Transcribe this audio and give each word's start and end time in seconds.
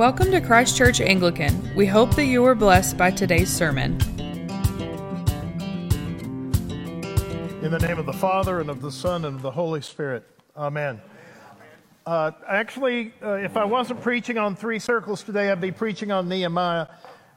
Welcome 0.00 0.30
to 0.30 0.40
Christ 0.40 0.78
Church 0.78 1.02
Anglican. 1.02 1.74
We 1.76 1.84
hope 1.84 2.16
that 2.16 2.24
you 2.24 2.40
were 2.40 2.54
blessed 2.54 2.96
by 2.96 3.10
today's 3.10 3.54
sermon. 3.54 4.00
In 7.60 7.70
the 7.70 7.78
name 7.78 7.98
of 7.98 8.06
the 8.06 8.14
Father, 8.14 8.60
and 8.60 8.70
of 8.70 8.80
the 8.80 8.90
Son, 8.90 9.26
and 9.26 9.36
of 9.36 9.42
the 9.42 9.50
Holy 9.50 9.82
Spirit. 9.82 10.26
Amen. 10.56 11.02
Uh, 12.06 12.30
actually, 12.48 13.12
uh, 13.22 13.32
if 13.32 13.58
I 13.58 13.64
wasn't 13.66 14.00
preaching 14.00 14.38
on 14.38 14.56
three 14.56 14.78
circles 14.78 15.22
today, 15.22 15.50
I'd 15.50 15.60
be 15.60 15.70
preaching 15.70 16.10
on 16.10 16.30
Nehemiah. 16.30 16.86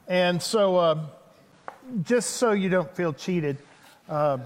And 0.08 0.42
so, 0.42 0.76
uh, 0.78 1.00
just 2.02 2.30
so 2.30 2.52
you 2.52 2.70
don't 2.70 2.90
feel 2.96 3.12
cheated, 3.12 3.58
uh, 4.08 4.38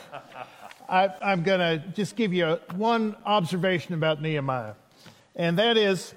I, 0.86 1.08
am 1.22 1.42
going 1.44 1.60
to 1.60 1.78
just 1.94 2.14
give 2.14 2.34
you 2.34 2.60
one 2.74 3.16
observation 3.24 3.94
about 3.94 4.20
Nehemiah. 4.20 4.74
And 5.34 5.58
that 5.58 5.78
is 5.78 6.12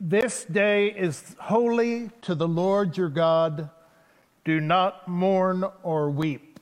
this 0.00 0.44
day 0.44 0.88
is 0.88 1.36
holy 1.38 2.10
to 2.22 2.34
the 2.34 2.48
Lord 2.48 2.96
your 2.96 3.08
God. 3.08 3.70
Do 4.44 4.60
not 4.60 5.06
mourn 5.06 5.64
or 5.82 6.10
weep. 6.10 6.58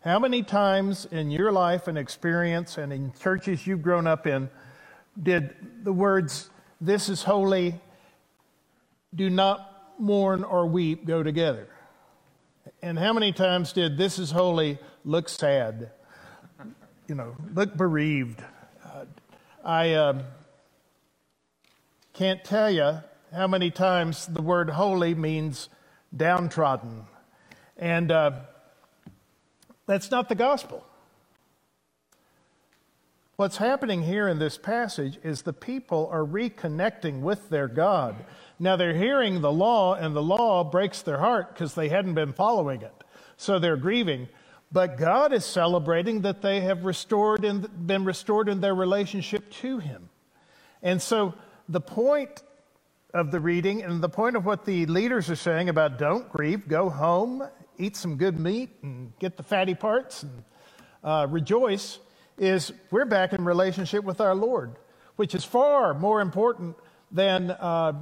How 0.00 0.18
many 0.18 0.42
times 0.42 1.06
in 1.10 1.30
your 1.30 1.52
life 1.52 1.86
and 1.86 1.96
experience 1.96 2.78
and 2.78 2.92
in 2.92 3.12
churches 3.20 3.66
you've 3.66 3.82
grown 3.82 4.06
up 4.06 4.26
in 4.26 4.50
did 5.22 5.54
the 5.84 5.92
words, 5.92 6.50
This 6.80 7.08
is 7.08 7.22
holy, 7.22 7.80
do 9.14 9.30
not 9.30 9.94
mourn 9.98 10.42
or 10.42 10.66
weep 10.66 11.04
go 11.04 11.22
together? 11.22 11.68
And 12.82 12.98
how 12.98 13.12
many 13.12 13.32
times 13.32 13.72
did 13.72 13.96
This 13.96 14.18
is 14.18 14.30
holy 14.30 14.78
look 15.04 15.28
sad? 15.28 15.90
You 17.06 17.14
know, 17.14 17.36
look 17.54 17.76
bereaved. 17.76 18.42
Uh, 18.84 19.04
I. 19.64 19.92
Uh, 19.92 20.22
can't 22.20 22.44
tell 22.44 22.70
you 22.70 22.98
how 23.32 23.46
many 23.46 23.70
times 23.70 24.26
the 24.26 24.42
word 24.42 24.68
holy 24.68 25.14
means 25.14 25.70
downtrodden. 26.14 27.04
And 27.78 28.12
uh, 28.12 28.32
that's 29.86 30.10
not 30.10 30.28
the 30.28 30.34
gospel. 30.34 30.84
What's 33.36 33.56
happening 33.56 34.02
here 34.02 34.28
in 34.28 34.38
this 34.38 34.58
passage 34.58 35.18
is 35.24 35.40
the 35.40 35.54
people 35.54 36.10
are 36.12 36.22
reconnecting 36.22 37.20
with 37.20 37.48
their 37.48 37.68
God. 37.68 38.22
Now 38.58 38.76
they're 38.76 38.92
hearing 38.92 39.40
the 39.40 39.50
law, 39.50 39.94
and 39.94 40.14
the 40.14 40.22
law 40.22 40.62
breaks 40.62 41.00
their 41.00 41.20
heart 41.20 41.54
because 41.54 41.74
they 41.74 41.88
hadn't 41.88 42.12
been 42.12 42.34
following 42.34 42.82
it. 42.82 43.02
So 43.38 43.58
they're 43.58 43.78
grieving. 43.78 44.28
But 44.70 44.98
God 44.98 45.32
is 45.32 45.46
celebrating 45.46 46.20
that 46.20 46.42
they 46.42 46.60
have 46.60 46.84
restored 46.84 47.46
and 47.46 47.86
been 47.86 48.04
restored 48.04 48.50
in 48.50 48.60
their 48.60 48.74
relationship 48.74 49.50
to 49.62 49.78
Him. 49.78 50.10
And 50.82 51.00
so 51.00 51.32
the 51.70 51.80
point 51.80 52.42
of 53.14 53.30
the 53.30 53.38
reading 53.38 53.82
and 53.82 54.02
the 54.02 54.08
point 54.08 54.34
of 54.34 54.44
what 54.44 54.64
the 54.64 54.86
leaders 54.86 55.30
are 55.30 55.36
saying 55.36 55.68
about 55.68 55.98
don't 55.98 56.28
grieve, 56.28 56.66
go 56.66 56.90
home, 56.90 57.44
eat 57.78 57.96
some 57.96 58.16
good 58.16 58.38
meat, 58.38 58.70
and 58.82 59.16
get 59.20 59.36
the 59.36 59.42
fatty 59.44 59.74
parts, 59.74 60.24
and 60.24 60.42
uh, 61.04 61.26
rejoice, 61.30 62.00
is 62.38 62.72
we're 62.90 63.04
back 63.04 63.32
in 63.32 63.44
relationship 63.44 64.02
with 64.02 64.20
our 64.20 64.34
Lord, 64.34 64.74
which 65.14 65.32
is 65.34 65.44
far 65.44 65.94
more 65.94 66.20
important 66.20 66.76
than 67.12 67.52
uh, 67.52 67.92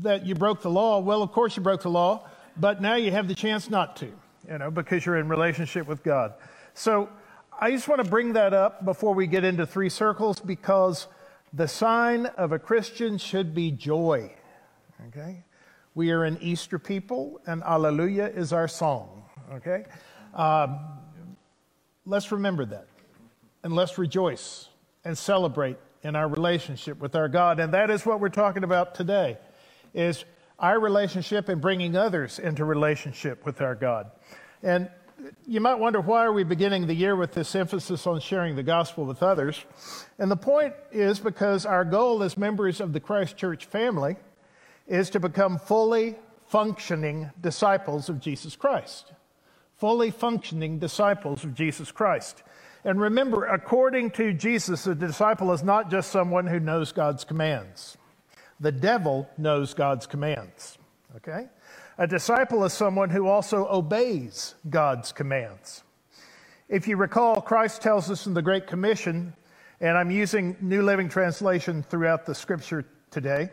that 0.00 0.26
you 0.26 0.34
broke 0.34 0.60
the 0.60 0.70
law. 0.70 1.00
Well, 1.00 1.22
of 1.22 1.32
course 1.32 1.56
you 1.56 1.62
broke 1.62 1.82
the 1.82 1.90
law, 1.90 2.28
but 2.56 2.82
now 2.82 2.96
you 2.96 3.10
have 3.12 3.28
the 3.28 3.34
chance 3.34 3.70
not 3.70 3.96
to, 3.96 4.12
you 4.50 4.58
know, 4.58 4.70
because 4.70 5.06
you're 5.06 5.16
in 5.16 5.28
relationship 5.28 5.86
with 5.86 6.02
God. 6.02 6.34
So 6.74 7.08
I 7.58 7.70
just 7.70 7.88
want 7.88 8.04
to 8.04 8.10
bring 8.10 8.34
that 8.34 8.52
up 8.52 8.84
before 8.84 9.14
we 9.14 9.26
get 9.26 9.42
into 9.42 9.64
three 9.66 9.88
circles 9.88 10.38
because 10.38 11.06
the 11.52 11.68
sign 11.68 12.26
of 12.26 12.52
a 12.52 12.58
Christian 12.58 13.18
should 13.18 13.54
be 13.54 13.70
joy. 13.70 14.34
Okay? 15.08 15.44
We 15.94 16.10
are 16.10 16.24
an 16.24 16.38
Easter 16.40 16.78
people, 16.78 17.40
and 17.46 17.62
Alleluia 17.62 18.28
is 18.28 18.52
our 18.52 18.68
song. 18.68 19.24
Okay? 19.52 19.84
Um, 20.34 20.78
let's 22.04 22.30
remember 22.30 22.64
that. 22.66 22.86
And 23.64 23.74
let's 23.74 23.98
rejoice 23.98 24.68
and 25.04 25.16
celebrate 25.16 25.78
in 26.02 26.14
our 26.14 26.28
relationship 26.28 27.00
with 27.00 27.16
our 27.16 27.28
God. 27.28 27.58
And 27.58 27.74
that 27.74 27.90
is 27.90 28.06
what 28.06 28.20
we're 28.20 28.28
talking 28.28 28.62
about 28.62 28.94
today, 28.94 29.38
is 29.94 30.24
our 30.58 30.78
relationship 30.78 31.48
and 31.48 31.60
bringing 31.60 31.96
others 31.96 32.38
into 32.38 32.64
relationship 32.64 33.44
with 33.44 33.60
our 33.60 33.74
God. 33.74 34.10
And 34.62 34.90
you 35.46 35.60
might 35.60 35.74
wonder 35.74 36.00
why 36.00 36.24
are 36.24 36.32
we 36.32 36.44
beginning 36.44 36.86
the 36.86 36.94
year 36.94 37.16
with 37.16 37.32
this 37.32 37.54
emphasis 37.54 38.06
on 38.06 38.20
sharing 38.20 38.56
the 38.56 38.62
gospel 38.62 39.04
with 39.04 39.22
others? 39.22 39.64
And 40.18 40.30
the 40.30 40.36
point 40.36 40.74
is 40.92 41.18
because 41.18 41.66
our 41.66 41.84
goal 41.84 42.22
as 42.22 42.36
members 42.36 42.80
of 42.80 42.92
the 42.92 43.00
Christ 43.00 43.36
Church 43.36 43.64
family 43.64 44.16
is 44.86 45.10
to 45.10 45.20
become 45.20 45.58
fully 45.58 46.16
functioning 46.46 47.30
disciples 47.40 48.08
of 48.08 48.20
Jesus 48.20 48.56
Christ. 48.56 49.12
Fully 49.76 50.10
functioning 50.10 50.78
disciples 50.78 51.44
of 51.44 51.54
Jesus 51.54 51.92
Christ. 51.92 52.42
And 52.84 53.00
remember, 53.00 53.44
according 53.44 54.12
to 54.12 54.32
Jesus, 54.32 54.86
a 54.86 54.94
disciple 54.94 55.52
is 55.52 55.62
not 55.62 55.90
just 55.90 56.10
someone 56.10 56.46
who 56.46 56.60
knows 56.60 56.92
God's 56.92 57.24
commands. 57.24 57.98
The 58.60 58.72
devil 58.72 59.28
knows 59.36 59.74
God's 59.74 60.06
commands. 60.06 60.78
Okay? 61.16 61.46
A 62.00 62.06
disciple 62.06 62.64
is 62.64 62.72
someone 62.72 63.10
who 63.10 63.26
also 63.26 63.66
obeys 63.66 64.54
God's 64.70 65.10
commands. 65.10 65.82
If 66.68 66.86
you 66.86 66.96
recall, 66.96 67.40
Christ 67.40 67.82
tells 67.82 68.08
us 68.08 68.28
in 68.28 68.34
the 68.34 68.42
Great 68.42 68.68
Commission, 68.68 69.34
and 69.80 69.98
I'm 69.98 70.12
using 70.12 70.56
New 70.60 70.82
Living 70.82 71.08
Translation 71.08 71.82
throughout 71.82 72.24
the 72.24 72.36
scripture 72.36 72.86
today. 73.10 73.50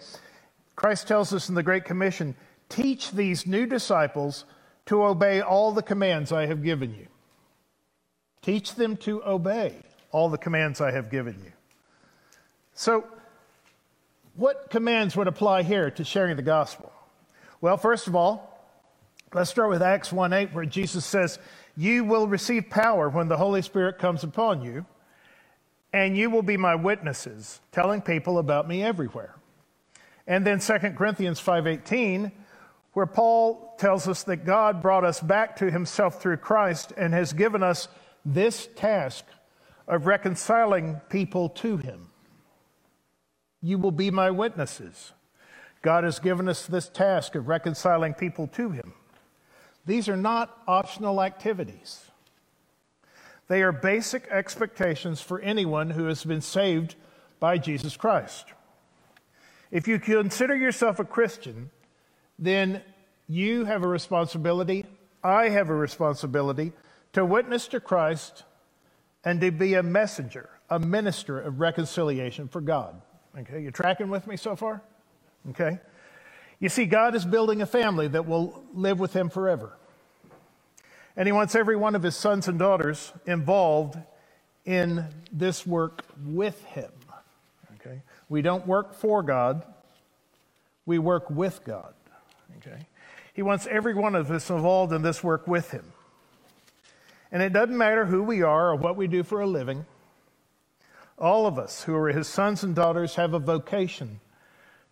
Christ 0.76 1.08
tells 1.08 1.34
us 1.34 1.50
in 1.50 1.56
the 1.56 1.64
Great 1.64 1.86
Commission, 1.86 2.36
teach 2.70 3.12
these 3.12 3.48
new 3.48 3.66
disciples 3.66 4.46
to 4.86 5.04
obey 5.04 5.42
all 5.42 5.72
the 5.72 5.82
commands 5.82 6.32
I 6.32 6.46
have 6.46 6.62
given 6.62 6.94
you. 6.94 7.08
Teach 8.44 8.76
them 8.76 8.96
to 8.98 9.24
obey 9.24 9.74
all 10.12 10.30
the 10.30 10.38
commands 10.38 10.82
I 10.82 10.92
have 10.92 11.10
given 11.10 11.36
you. 11.44 11.52
So, 12.76 13.08
what 14.36 14.70
commands 14.70 15.16
would 15.16 15.28
apply 15.28 15.64
here 15.64 15.90
to 15.90 16.04
sharing 16.04 16.36
the 16.36 16.44
gospel? 16.44 16.92
Well, 17.62 17.78
first 17.78 18.08
of 18.08 18.16
all, 18.16 18.52
let's 19.34 19.50
start 19.50 19.70
with 19.70 19.82
Acts 19.82 20.12
1 20.12 20.34
8, 20.34 20.54
where 20.54 20.66
Jesus 20.66 21.06
says, 21.06 21.40
You 21.76 22.04
will 22.04 22.28
receive 22.28 22.70
power 22.70 23.10
when 23.10 23.28
the 23.28 23.38
Holy 23.38 23.62
Spirit 23.62 23.98
comes 23.98 24.24
upon 24.24 24.62
you, 24.62 24.86
and 25.94 26.18
you 26.18 26.30
will 26.30 26.42
be 26.42 26.58
my 26.58 26.76
witnesses, 26.76 27.62
telling 27.72 28.02
people 28.02 28.38
about 28.38 28.68
me 28.68 28.84
everywhere. 28.84 29.36
And 30.28 30.46
then 30.46 30.60
2 30.60 30.96
Corinthians 30.98 31.40
5:18, 31.40 32.32
where 32.94 33.06
Paul 33.06 33.76
tells 33.78 34.08
us 34.08 34.24
that 34.24 34.46
God 34.46 34.82
brought 34.82 35.04
us 35.04 35.20
back 35.20 35.56
to 35.58 35.70
himself 35.70 36.22
through 36.22 36.38
Christ 36.38 36.94
and 36.98 37.14
has 37.14 37.34
given 37.34 37.62
us 37.62 37.88
this 38.26 38.68
task 38.76 39.26
of 39.88 40.08
reconciling 40.08 41.02
people 41.10 41.50
to 41.50 41.78
him. 41.78 42.10
You 43.62 43.78
will 43.78 43.92
be 43.92 44.12
my 44.12 44.32
witnesses. 44.32 45.14
God 45.86 46.04
has 46.04 46.18
given 46.18 46.50
us 46.50 46.66
this 46.66 46.90
task 46.90 47.36
of 47.36 47.48
reconciling 47.48 48.16
people 48.16 48.48
to 48.48 48.72
Him. 48.72 48.94
These 49.86 50.10
are 50.10 50.18
not 50.18 50.64
optional 50.68 51.22
activities. 51.22 52.10
They 53.50 53.62
are 53.62 53.72
basic 53.72 54.28
expectations 54.30 55.22
for 55.22 55.40
anyone 55.42 55.92
who 55.92 56.06
has 56.06 56.24
been 56.24 56.42
saved 56.42 56.96
by 57.40 57.60
Jesus 57.60 57.96
Christ. 57.96 58.48
If 59.70 59.88
you 59.88 60.00
consider 60.00 60.56
yourself 60.56 60.98
a 60.98 61.06
Christian, 61.06 61.70
then 62.40 62.82
you 63.28 63.66
have 63.66 63.84
a 63.84 63.88
responsibility, 63.88 64.88
I 65.24 65.50
have 65.50 65.70
a 65.70 65.76
responsibility 65.76 66.74
to 67.14 67.24
witness 67.24 67.68
to 67.68 67.80
Christ 67.80 68.42
and 69.24 69.40
to 69.40 69.52
be 69.52 69.76
a 69.76 69.84
messenger, 69.84 70.50
a 70.68 70.80
minister 70.80 71.40
of 71.40 71.60
reconciliation 71.60 72.48
for 72.48 72.60
God. 72.60 73.00
Okay, 73.38 73.62
you 73.62 73.70
tracking 73.70 74.10
with 74.10 74.26
me 74.26 74.36
so 74.36 74.56
far? 74.56 74.82
Okay? 75.50 75.80
You 76.60 76.70
see, 76.70 76.86
God 76.86 77.16
is 77.16 77.26
building 77.26 77.62
a 77.62 77.66
family 77.66 78.08
that 78.08 78.26
will 78.26 78.64
live 78.74 79.00
with 79.00 79.14
Him 79.14 79.30
forever. 79.30 79.78
And 81.16 81.28
He 81.28 81.32
wants 81.32 81.56
every 81.56 81.76
one 81.76 81.96
of 81.96 82.04
His 82.04 82.16
sons 82.16 82.48
and 82.48 82.58
daughters 82.58 83.12
involved 83.26 83.98
in 84.66 85.06
this 85.32 85.66
work 85.66 86.04
with 86.26 86.64
Him. 86.66 86.92
Okay? 87.76 88.02
We 88.30 88.42
don't 88.42 88.66
work 88.66 88.96
for 88.96 89.22
God, 89.22 89.64
we 90.86 90.98
work 90.98 91.30
with 91.30 91.64
God. 91.66 91.94
Okay? 92.58 92.88
He 93.34 93.42
wants 93.42 93.68
every 93.68 93.94
one 93.94 94.16
of 94.16 94.32
us 94.32 94.50
involved 94.50 94.94
in 94.94 95.02
this 95.02 95.24
work 95.24 95.48
with 95.48 95.72
Him. 95.72 95.92
And 97.32 97.44
it 97.44 97.52
doesn't 97.52 97.78
matter 97.78 98.06
who 98.06 98.24
we 98.24 98.42
are 98.44 98.70
or 98.70 98.76
what 98.76 98.96
we 98.96 99.08
do 99.08 99.24
for 99.24 99.42
a 99.42 99.48
living. 99.48 99.86
All 101.18 101.46
of 101.46 101.60
us 101.60 101.84
who 101.84 101.96
are 101.96 102.10
His 102.10 102.28
sons 102.28 102.64
and 102.64 102.74
daughters 102.74 103.16
have 103.16 103.34
a 103.34 103.40
vocation 103.40 104.22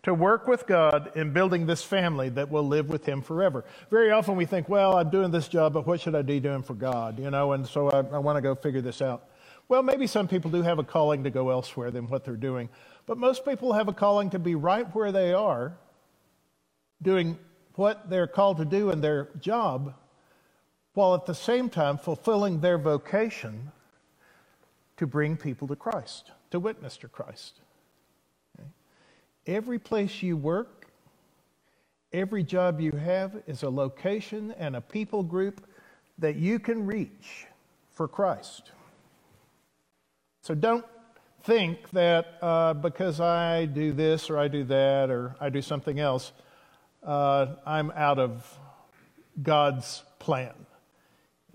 to 0.04 0.14
work 0.14 0.46
with 0.46 0.66
God 0.66 1.10
in 1.16 1.32
building 1.32 1.66
this 1.66 1.82
family 1.82 2.28
that 2.30 2.50
will 2.50 2.66
live 2.66 2.88
with 2.88 3.06
Him 3.06 3.22
forever. 3.22 3.64
Very 3.90 4.10
often 4.10 4.36
we 4.36 4.44
think, 4.44 4.68
well, 4.68 4.96
I'm 4.96 5.10
doing 5.10 5.30
this 5.30 5.48
job, 5.48 5.72
but 5.72 5.86
what 5.86 6.00
should 6.00 6.14
I 6.14 6.22
be 6.22 6.40
doing 6.40 6.62
for 6.62 6.74
God? 6.74 7.18
You 7.18 7.30
know, 7.30 7.52
and 7.52 7.66
so 7.66 7.90
I, 7.90 7.98
I 7.98 8.18
want 8.18 8.36
to 8.36 8.42
go 8.42 8.54
figure 8.54 8.82
this 8.82 9.00
out. 9.00 9.28
Well, 9.66 9.82
maybe 9.82 10.06
some 10.06 10.28
people 10.28 10.50
do 10.50 10.60
have 10.60 10.78
a 10.78 10.84
calling 10.84 11.24
to 11.24 11.30
go 11.30 11.50
elsewhere 11.50 11.90
than 11.90 12.06
what 12.08 12.22
they're 12.22 12.36
doing, 12.36 12.68
but 13.06 13.16
most 13.16 13.46
people 13.46 13.72
have 13.72 13.88
a 13.88 13.94
calling 13.94 14.28
to 14.30 14.38
be 14.38 14.54
right 14.54 14.86
where 14.94 15.10
they 15.10 15.32
are, 15.32 15.78
doing 17.00 17.38
what 17.76 18.10
they're 18.10 18.26
called 18.26 18.58
to 18.58 18.66
do 18.66 18.90
in 18.90 19.00
their 19.00 19.30
job, 19.40 19.94
while 20.92 21.14
at 21.14 21.24
the 21.24 21.34
same 21.34 21.70
time 21.70 21.96
fulfilling 21.96 22.60
their 22.60 22.76
vocation 22.76 23.72
to 24.98 25.06
bring 25.06 25.36
people 25.38 25.66
to 25.68 25.76
Christ, 25.76 26.30
to 26.50 26.60
witness 26.60 26.98
to 26.98 27.08
Christ. 27.08 27.60
Every 29.46 29.78
place 29.78 30.22
you 30.22 30.36
work, 30.36 30.86
every 32.12 32.42
job 32.42 32.80
you 32.80 32.92
have 32.92 33.42
is 33.46 33.62
a 33.62 33.68
location 33.68 34.54
and 34.58 34.74
a 34.74 34.80
people 34.80 35.22
group 35.22 35.66
that 36.18 36.36
you 36.36 36.58
can 36.58 36.86
reach 36.86 37.46
for 37.90 38.08
Christ. 38.08 38.70
So 40.40 40.54
don't 40.54 40.84
think 41.42 41.90
that 41.90 42.38
uh, 42.40 42.72
because 42.74 43.20
I 43.20 43.66
do 43.66 43.92
this 43.92 44.30
or 44.30 44.38
I 44.38 44.48
do 44.48 44.64
that 44.64 45.10
or 45.10 45.36
I 45.40 45.50
do 45.50 45.60
something 45.60 46.00
else, 46.00 46.32
uh, 47.02 47.56
I'm 47.66 47.90
out 47.90 48.18
of 48.18 48.58
God's 49.42 50.02
plan. 50.18 50.54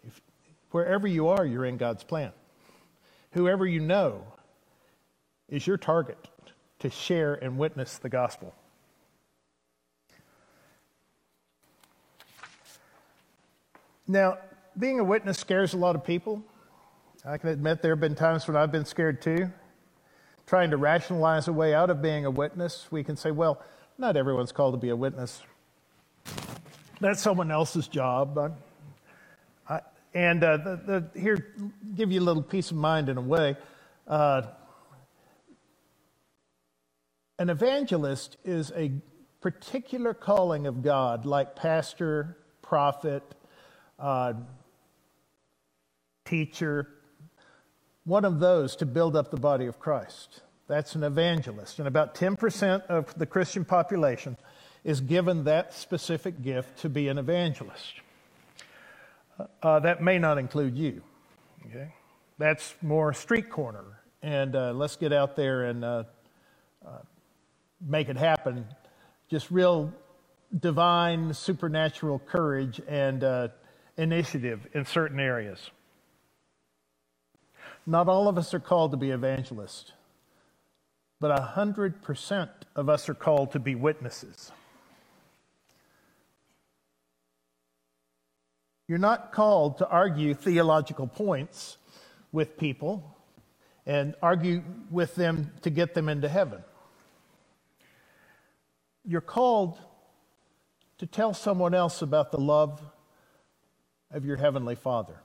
If, 0.06 0.22
wherever 0.70 1.08
you 1.08 1.30
are, 1.30 1.44
you're 1.44 1.66
in 1.66 1.78
God's 1.78 2.04
plan. 2.04 2.32
Whoever 3.32 3.66
you 3.66 3.80
know 3.80 4.24
is 5.48 5.66
your 5.66 5.78
target 5.78 6.28
to 6.80 6.90
share 6.90 7.36
and 7.36 7.58
witness 7.58 7.98
the 7.98 8.10
gospel. 8.10 8.54
Now, 14.08 14.40
being 14.78 15.00
a 15.00 15.04
witness 15.04 15.38
scares 15.38 15.74
a 15.74 15.78
lot 15.78 15.96
of 15.96 16.04
people. 16.04 16.42
I 17.26 17.38
can 17.38 17.50
admit 17.50 17.82
there 17.82 17.92
have 17.92 18.00
been 18.00 18.16
times 18.16 18.48
when 18.48 18.56
I've 18.56 18.72
been 18.72 18.86
scared 18.86 19.22
too. 19.22 19.52
Trying 20.48 20.72
to 20.72 20.78
rationalize 20.78 21.48
a 21.48 21.54
way 21.54 21.76
out 21.76 21.90
of 21.90 22.02
being 22.02 22.26
a 22.26 22.32
witness, 22.32 22.88
we 22.90 23.04
can 23.04 23.16
say, 23.16 23.30
well, 23.30 23.62
not 24.00 24.18
everyone's 24.18 24.52
called 24.52 24.74
to 24.74 24.80
be 24.80 24.90
a 24.90 24.96
witness. 24.96 25.44
That's 27.00 27.22
someone 27.22 27.52
else's 27.52 27.88
job. 27.88 28.58
I, 29.68 29.82
and 30.14 30.44
uh, 30.44 30.58
the, 30.58 31.10
the, 31.14 31.20
here, 31.20 31.54
give 31.96 32.12
you 32.12 32.20
a 32.20 32.24
little 32.24 32.42
peace 32.42 32.72
of 32.72 32.78
mind 32.78 33.10
in 33.10 33.18
a 33.18 33.22
way. 33.22 33.58
Uh, 34.08 34.44
an 37.40 37.50
evangelist 37.50 38.36
is 38.44 38.72
a 38.76 38.92
particular 39.40 40.14
calling 40.14 40.68
of 40.68 40.84
God, 40.84 41.26
like 41.26 41.56
pastor, 41.56 42.38
prophet, 42.62 43.24
uh, 43.98 44.34
teacher, 46.26 46.90
one 48.04 48.26
of 48.26 48.42
those 48.42 48.76
to 48.76 48.86
build 48.86 49.16
up 49.16 49.32
the 49.32 49.40
body 49.40 49.66
of 49.66 49.80
Christ. 49.80 50.42
That's 50.68 50.96
an 50.96 51.04
evangelist. 51.04 51.80
And 51.80 51.88
about 51.88 52.14
10% 52.14 52.86
of 52.88 53.18
the 53.18 53.26
Christian 53.26 53.64
population 53.64 54.36
is 54.84 55.00
given 55.00 55.46
that 55.46 55.74
specific 55.74 56.42
gift 56.42 56.80
to 56.80 56.90
be 56.90 57.08
an 57.08 57.18
evangelist. 57.18 58.02
Uh, 59.64 59.80
that 59.80 60.04
may 60.04 60.20
not 60.20 60.38
include 60.38 60.76
you. 60.76 61.02
Okay? 61.68 61.94
That's 62.38 62.76
more 62.82 63.14
street 63.14 63.50
corner. 63.50 63.86
And 64.22 64.56
uh, 64.56 64.74
let's 64.74 64.98
get 64.98 65.14
out 65.14 65.38
there 65.38 65.64
and 65.64 65.86
uh, 65.86 66.04
uh 66.86 66.98
make 67.86 68.10
it 68.10 68.18
happen. 68.18 68.66
Just 69.30 69.52
real 69.52 69.94
divine, 70.58 71.34
supernatural 71.34 72.20
courage 72.20 72.82
and 72.88 73.24
uh, 73.24 73.48
initiative 73.98 74.68
in 74.74 74.86
certain 74.86 75.20
areas. 75.20 75.70
Not 77.86 78.08
all 78.08 78.28
of 78.28 78.38
us 78.38 78.54
are 78.54 78.60
called 78.60 78.92
to 78.92 78.98
be 78.98 79.12
evangelists, 79.12 79.92
but 81.20 81.38
100% 81.38 82.50
of 82.76 82.90
us 82.90 83.10
are 83.10 83.14
called 83.14 83.52
to 83.54 83.60
be 83.60 83.76
witnesses. 83.76 84.52
You're 88.88 88.98
not 88.98 89.32
called 89.32 89.78
to 89.80 89.88
argue 89.88 90.34
theological 90.34 91.08
points 91.08 91.78
with 92.32 92.58
people 92.58 93.16
and 93.86 94.16
argue 94.22 94.64
with 94.90 95.16
them 95.16 95.52
to 95.62 95.70
get 95.70 95.94
them 95.94 96.10
into 96.10 96.28
heaven. 96.28 96.64
You're 99.10 99.22
called 99.22 99.76
to 101.00 101.08
tell 101.08 101.34
someone 101.34 101.74
else 101.74 102.04
about 102.04 102.32
the 102.32 102.38
love 102.38 102.80
of 104.12 104.24
your 104.24 104.38
Heavenly 104.38 104.76
Father. 104.76 105.16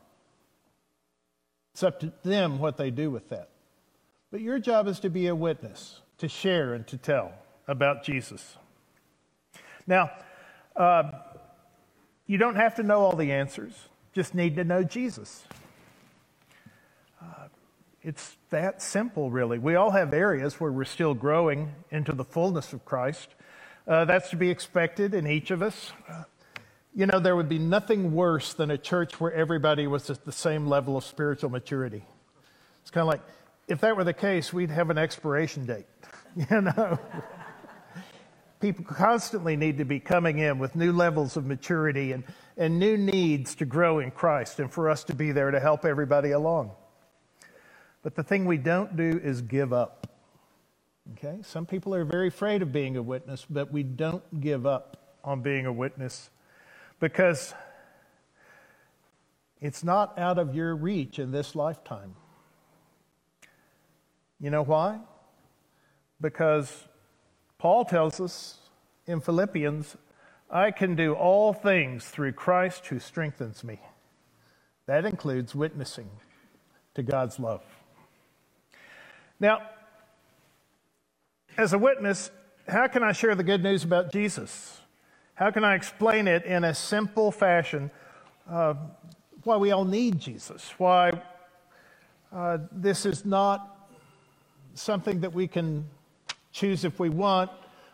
It's 1.75 1.82
up 1.82 2.00
to 2.00 2.10
them 2.22 2.60
what 2.60 2.78
they 2.78 2.90
do 2.90 3.10
with 3.10 3.28
that. 3.28 3.50
But 4.31 4.40
your 4.40 4.58
job 4.58 4.88
is 4.88 5.00
to 5.00 5.10
be 5.10 5.26
a 5.26 5.34
witness, 5.34 6.00
to 6.16 6.28
share 6.28 6.72
and 6.72 6.86
to 6.86 6.96
tell 6.96 7.34
about 7.69 8.04
Jesus. 8.04 8.56
Now, 9.87 10.12
uh, 10.75 11.10
you 12.26 12.38
don't 12.38 12.56
have 12.56 12.76
to 12.76 12.82
know 12.82 13.00
all 13.00 13.16
the 13.16 13.32
answers, 13.32 13.75
just 14.14 14.34
need 14.34 14.56
to 14.56 14.64
know 14.64 14.82
Jesus. 14.82 15.44
Uh, 17.22 17.48
it's 18.00 18.34
that 18.48 18.80
simple, 18.80 19.30
really. 19.30 19.58
We 19.58 19.75
all 19.75 19.90
have 19.90 20.14
areas 20.14 20.58
where 20.58 20.72
we're 20.72 20.84
still 20.84 21.12
growing 21.12 21.75
into 21.90 22.12
the 22.12 22.25
fullness 22.25 22.72
of 22.72 22.87
Christ. 22.87 23.28
Uh, 23.86 24.06
that's 24.06 24.31
to 24.31 24.36
be 24.36 24.48
expected 24.48 25.12
in 25.12 25.26
each 25.26 25.50
of 25.50 25.60
us. 25.60 25.92
You 26.94 27.04
know, 27.04 27.19
there 27.19 27.36
would 27.36 27.50
be 27.50 27.58
nothing 27.58 28.14
worse 28.14 28.54
than 28.54 28.70
a 28.70 28.78
church 28.78 29.20
where 29.20 29.32
everybody 29.32 29.86
was 29.86 30.08
at 30.08 30.25
the 30.25 30.32
same 30.32 30.66
level 30.66 30.96
of 30.96 31.04
spiritual 31.04 31.50
maturity. 31.50 32.02
It's 32.81 32.90
kind 32.90 33.02
of 33.02 33.08
like, 33.08 33.20
if 33.69 33.81
that 33.81 33.94
were 33.94 34.04
the 34.04 34.14
case, 34.14 34.52
we'd 34.52 34.70
have 34.70 34.90
an 34.90 34.98
expiration 34.98 35.66
date. 35.66 35.86
You 36.50 36.62
know? 36.62 36.98
People 38.60 38.84
constantly 38.86 39.56
need 39.56 39.78
to 39.78 39.84
be 39.84 40.00
coming 40.00 40.40
in 40.40 40.58
with 40.58 40.75
new 40.75 40.90
levels 40.90 41.37
of 41.37 41.46
maturity 41.46 42.10
and, 42.10 42.25
and 42.56 42.80
new 42.80 42.96
needs 42.96 43.54
to 43.56 43.64
grow 43.64 44.00
in 44.00 44.10
Christ 44.10 44.58
and 44.58 44.69
for 44.69 44.90
us 44.90 45.04
to 45.04 45.14
be 45.14 45.30
there 45.30 45.52
to 45.52 45.60
help 45.60 45.84
everybody 45.84 46.32
along. 46.32 46.72
But 48.02 48.16
the 48.16 48.25
thing 48.25 48.46
we 48.46 48.56
don't 48.56 48.96
do 48.96 49.20
is 49.22 49.42
give 49.42 49.72
up. 49.72 50.08
Okay? 51.12 51.38
Some 51.42 51.66
people 51.66 51.94
are 51.94 52.04
very 52.04 52.28
afraid 52.28 52.62
of 52.62 52.72
being 52.72 52.96
a 52.96 53.02
witness, 53.02 53.46
but 53.48 53.72
we 53.72 53.82
don't 53.82 54.40
give 54.40 54.66
up 54.66 55.16
on 55.22 55.42
being 55.42 55.66
a 55.66 55.72
witness 55.72 56.30
because 57.00 57.54
it's 59.60 59.84
not 59.84 60.18
out 60.18 60.38
of 60.38 60.54
your 60.54 60.74
reach 60.74 61.18
in 61.18 61.30
this 61.30 61.54
lifetime. 61.54 62.14
You 64.40 64.50
know 64.50 64.62
why? 64.62 64.98
Because 66.20 66.86
Paul 67.58 67.84
tells 67.84 68.20
us 68.20 68.58
in 69.06 69.20
Philippians, 69.20 69.96
I 70.50 70.70
can 70.70 70.94
do 70.94 71.14
all 71.14 71.52
things 71.52 72.06
through 72.06 72.32
Christ 72.32 72.87
who 72.87 72.99
strengthens 72.99 73.64
me. 73.64 73.80
That 74.87 75.04
includes 75.04 75.54
witnessing 75.54 76.11
to 76.94 77.02
God's 77.02 77.38
love. 77.38 77.62
Now, 79.40 79.62
as 81.56 81.73
a 81.73 81.78
witness, 81.78 82.30
how 82.68 82.87
can 82.87 83.02
I 83.02 83.12
share 83.12 83.34
the 83.34 83.44
good 83.44 83.62
news 83.62 83.84
about 83.84 84.12
Jesus? 84.12 84.80
How 85.34 85.50
can 85.50 85.64
I 85.64 85.75
explain 85.75 86.28
it 86.28 86.44
in 86.44 86.64
a 86.64 86.75
simple 86.75 87.30
fashion? 87.30 87.90
Uh, 88.50 88.75
why 89.44 89.56
we 89.56 89.70
all 89.70 89.84
need 89.84 90.18
Jesus, 90.18 90.73
why 90.78 91.12
uh, 92.32 92.58
this 92.73 93.06
is 93.06 93.25
not 93.25 93.88
something 94.75 95.20
that 95.20 95.32
we 95.32 95.46
can 95.46 95.84
choose 96.52 96.84
if 96.84 96.99
we 96.99 97.08
want, 97.08 97.50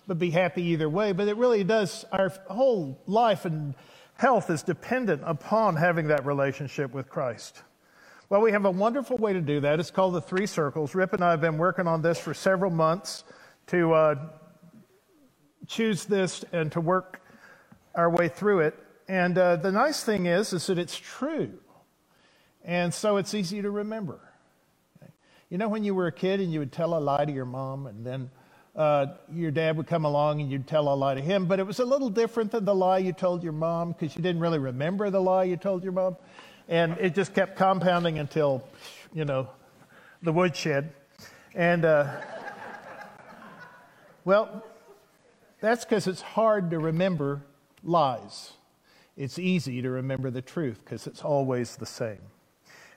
but 0.06 0.18
be 0.18 0.30
happy 0.30 0.62
either 0.62 0.88
way. 0.88 1.12
But 1.12 1.28
it 1.28 1.36
really 1.36 1.64
does, 1.64 2.04
our 2.12 2.32
whole 2.48 2.98
life 3.06 3.44
and 3.44 3.74
health 4.16 4.48
is 4.50 4.62
dependent 4.62 5.22
upon 5.24 5.76
having 5.76 6.08
that 6.08 6.24
relationship 6.24 6.92
with 6.92 7.08
Christ. 7.08 7.62
Well, 8.28 8.40
we 8.40 8.52
have 8.52 8.64
a 8.64 8.70
wonderful 8.70 9.16
way 9.16 9.32
to 9.32 9.40
do 9.40 9.60
that. 9.60 9.80
It's 9.80 9.90
called 9.90 10.14
the 10.14 10.20
Three 10.20 10.46
Circles. 10.46 10.94
Rip 10.94 11.12
and 11.12 11.24
I 11.24 11.32
have 11.32 11.40
been 11.40 11.58
working 11.58 11.86
on 11.86 12.00
this 12.00 12.18
for 12.18 12.32
several 12.32 12.70
months 12.70 13.24
to 13.70 13.94
uh, 13.94 14.14
choose 15.68 16.04
this 16.04 16.44
and 16.52 16.72
to 16.72 16.80
work 16.80 17.22
our 17.94 18.10
way 18.10 18.28
through 18.28 18.60
it. 18.60 18.76
And 19.06 19.38
uh, 19.38 19.56
the 19.56 19.70
nice 19.70 20.02
thing 20.02 20.26
is, 20.26 20.52
is 20.52 20.66
that 20.66 20.78
it's 20.78 20.98
true. 20.98 21.52
And 22.64 22.92
so 22.92 23.16
it's 23.16 23.32
easy 23.32 23.62
to 23.62 23.70
remember. 23.70 24.18
You 25.50 25.58
know, 25.58 25.68
when 25.68 25.84
you 25.84 25.94
were 25.94 26.08
a 26.08 26.12
kid 26.12 26.40
and 26.40 26.52
you 26.52 26.58
would 26.58 26.72
tell 26.72 26.96
a 26.96 26.98
lie 26.98 27.24
to 27.24 27.32
your 27.32 27.44
mom, 27.44 27.86
and 27.86 28.04
then 28.04 28.30
uh, 28.74 29.06
your 29.32 29.52
dad 29.52 29.76
would 29.76 29.86
come 29.86 30.04
along 30.04 30.40
and 30.40 30.50
you'd 30.50 30.66
tell 30.66 30.92
a 30.92 30.94
lie 30.94 31.14
to 31.14 31.20
him, 31.20 31.46
but 31.46 31.60
it 31.60 31.66
was 31.66 31.78
a 31.78 31.84
little 31.84 32.10
different 32.10 32.50
than 32.50 32.64
the 32.64 32.74
lie 32.74 32.98
you 32.98 33.12
told 33.12 33.44
your 33.44 33.52
mom 33.52 33.92
because 33.92 34.16
you 34.16 34.22
didn't 34.22 34.40
really 34.40 34.58
remember 34.58 35.10
the 35.10 35.22
lie 35.22 35.44
you 35.44 35.56
told 35.56 35.84
your 35.84 35.92
mom. 35.92 36.16
And 36.68 36.96
it 36.98 37.14
just 37.14 37.34
kept 37.34 37.56
compounding 37.56 38.18
until, 38.18 38.64
you 39.12 39.24
know, 39.24 39.48
the 40.22 40.32
woodshed. 40.32 40.92
And, 41.54 41.84
uh, 41.84 42.20
well, 44.24 44.64
that's 45.60 45.84
because 45.84 46.06
it's 46.06 46.22
hard 46.22 46.70
to 46.70 46.78
remember 46.78 47.42
lies. 47.82 48.52
It's 49.16 49.38
easy 49.38 49.82
to 49.82 49.90
remember 49.90 50.30
the 50.30 50.42
truth 50.42 50.80
because 50.84 51.06
it's 51.06 51.22
always 51.22 51.76
the 51.76 51.86
same. 51.86 52.20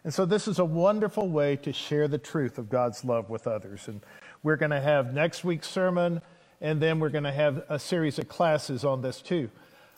And 0.03 0.13
so 0.13 0.25
this 0.25 0.48
is 0.48 0.60
a 0.60 0.65
wonderful 0.65 1.30
way 1.30 1.56
to 1.58 1.72
share 1.72 2.08
the 2.08 2.18
truth 2.18 2.58
of 2.58 2.70
God's 2.70 3.06
love 3.06 3.30
with 3.30 3.48
others. 3.48 3.88
And 3.88 4.01
we're 4.42 4.58
going 4.58 4.72
to 4.72 4.82
have 4.82 5.13
next 5.13 5.44
week's 5.44 5.68
sermon, 5.68 6.22
and 6.60 6.82
then 6.82 7.00
we're 7.00 7.10
going 7.10 7.24
to 7.24 7.32
have 7.32 7.63
a 7.70 7.80
series 7.80 8.20
of 8.20 8.27
classes 8.27 8.84
on 8.84 9.01
this 9.01 9.22
too. 9.22 9.50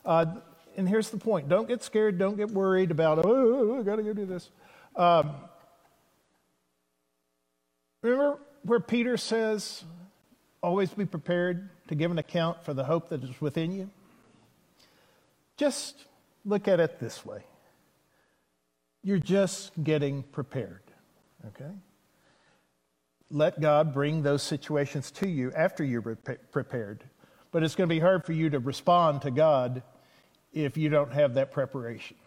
Uh, 0.06 0.26
and 0.78 0.88
here's 0.88 1.10
the 1.10 1.18
point 1.18 1.50
don't 1.50 1.68
get 1.68 1.84
scared, 1.84 2.20
don't 2.20 2.38
get 2.38 2.52
worried 2.52 2.92
about, 2.92 3.26
oh, 3.26 3.80
I 3.80 3.84
got 3.84 3.96
to 3.96 4.04
go 4.04 4.14
do 4.14 4.26
this. 4.26 4.50
Um, 4.96 5.32
remember 8.02 8.40
where 8.64 8.80
Peter 8.80 9.18
says, 9.18 9.84
always 10.66 10.90
be 10.90 11.06
prepared 11.06 11.70
to 11.88 11.96
give 11.96 12.10
an 12.10 12.18
account 12.18 12.64
for 12.66 12.74
the 12.74 12.84
hope 12.84 13.10
that 13.10 13.24
is 13.24 13.40
within 13.40 13.72
you? 13.72 13.90
Just 15.58 16.06
look 16.44 16.68
at 16.68 16.80
it 16.80 17.00
this 17.00 17.26
way 17.26 17.44
you're 19.04 19.20
just 19.20 19.72
getting 19.84 20.24
prepared, 20.24 20.82
okay? 21.46 21.72
Let 23.30 23.62
God 23.62 23.94
bring 23.94 24.24
those 24.24 24.42
situations 24.42 25.12
to 25.12 25.30
you 25.30 25.52
after 25.56 25.84
you're 25.84 26.02
prepared. 26.52 27.04
But 27.52 27.62
it's 27.62 27.76
going 27.76 27.88
to 27.88 27.96
be 27.96 28.00
hard 28.00 28.26
for 28.26 28.34
you 28.34 28.50
to 28.50 28.60
respond 28.60 29.22
to 29.22 29.30
God 29.30 29.84
if 30.54 30.76
you 30.76 30.90
don't 30.90 31.14
have 31.14 31.36
that 31.36 31.52
preparation. 31.52 32.18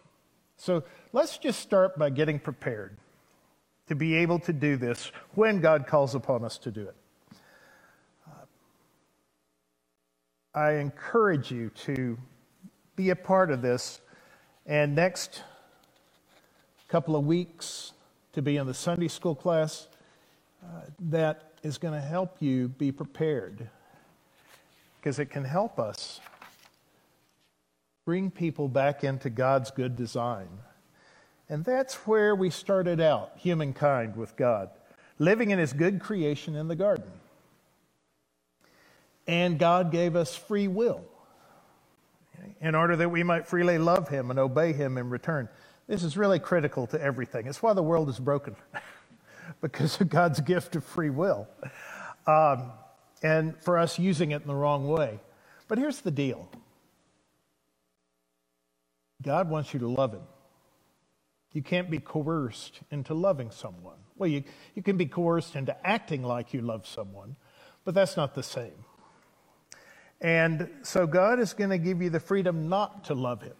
So 0.55 0.83
let's 1.11 1.37
just 1.37 1.59
start 1.59 1.99
by 1.99 2.11
getting 2.11 2.39
prepared 2.39 2.95
to 3.89 3.95
be 3.95 4.15
able 4.15 4.39
to 4.39 4.53
do 4.53 4.77
this 4.77 5.11
when 5.33 5.59
God 5.59 5.85
calls 5.85 6.15
upon 6.15 6.45
us 6.45 6.57
to 6.59 6.71
do 6.71 6.83
it. 6.83 6.95
I 10.59 10.73
encourage 10.73 11.51
you 11.51 11.69
to 11.85 12.17
be 12.97 13.11
a 13.11 13.15
part 13.15 13.49
of 13.49 13.61
this. 13.61 14.01
And 14.65 14.93
next 14.93 15.41
couple 16.89 17.15
of 17.15 17.25
weeks 17.25 17.93
to 18.33 18.41
be 18.41 18.57
in 18.57 18.67
the 18.67 18.73
Sunday 18.73 19.07
school 19.07 19.35
class, 19.35 19.87
uh, 20.61 20.81
that 21.11 21.53
is 21.63 21.77
going 21.77 21.93
to 21.93 22.05
help 22.05 22.41
you 22.41 22.67
be 22.67 22.91
prepared 22.91 23.69
because 24.97 25.17
it 25.17 25.27
can 25.27 25.45
help 25.45 25.79
us 25.79 26.19
bring 28.03 28.29
people 28.29 28.67
back 28.67 29.05
into 29.05 29.29
God's 29.29 29.71
good 29.71 29.95
design. 29.95 30.49
And 31.47 31.63
that's 31.63 32.05
where 32.05 32.35
we 32.35 32.49
started 32.49 32.99
out, 32.99 33.31
humankind 33.37 34.17
with 34.17 34.35
God, 34.35 34.71
living 35.19 35.51
in 35.51 35.57
His 35.57 35.71
good 35.71 36.01
creation 36.01 36.53
in 36.57 36.67
the 36.67 36.75
garden. 36.75 37.09
And 39.29 39.59
God 39.59 39.91
gave 39.91 40.15
us 40.15 40.35
free 40.35 40.67
will 40.67 41.05
in 42.59 42.73
order 42.73 42.95
that 42.95 43.09
we 43.09 43.21
might 43.21 43.45
freely 43.45 43.77
love 43.77 44.09
him 44.09 44.31
and 44.31 44.39
obey 44.39 44.73
him 44.73 44.97
in 44.97 45.11
return. 45.11 45.47
This 45.85 46.03
is 46.03 46.17
really 46.17 46.39
critical 46.39 46.87
to 46.87 46.99
everything. 46.99 47.45
It's 47.45 47.61
why 47.61 47.73
the 47.73 47.83
world 47.83 48.09
is 48.09 48.17
broken, 48.17 48.55
because 49.61 50.01
of 50.01 50.09
God's 50.09 50.41
gift 50.41 50.75
of 50.75 50.83
free 50.83 51.11
will, 51.11 51.47
um, 52.25 52.71
and 53.21 53.55
for 53.61 53.77
us 53.77 53.99
using 53.99 54.31
it 54.31 54.41
in 54.41 54.47
the 54.47 54.55
wrong 54.55 54.87
way. 54.87 55.19
But 55.67 55.77
here's 55.77 56.01
the 56.01 56.09
deal 56.09 56.49
God 59.21 59.47
wants 59.47 59.75
you 59.75 59.79
to 59.81 59.87
love 59.87 60.11
him. 60.11 60.23
You 61.53 61.61
can't 61.61 61.91
be 61.91 61.99
coerced 61.99 62.79
into 62.89 63.13
loving 63.13 63.51
someone. 63.51 63.99
Well, 64.17 64.27
you, 64.31 64.43
you 64.73 64.81
can 64.81 64.97
be 64.97 65.05
coerced 65.05 65.55
into 65.55 65.77
acting 65.87 66.23
like 66.23 66.51
you 66.51 66.61
love 66.61 66.87
someone, 66.87 67.35
but 67.85 67.93
that's 67.93 68.17
not 68.17 68.33
the 68.33 68.41
same. 68.41 68.85
And 70.21 70.69
so 70.81 71.07
God 71.07 71.39
is 71.39 71.53
going 71.53 71.69
to 71.69 71.77
give 71.77 72.01
you 72.01 72.09
the 72.09 72.19
freedom 72.19 72.67
not 72.67 73.05
to 73.05 73.13
love 73.13 73.41
Him. 73.41 73.53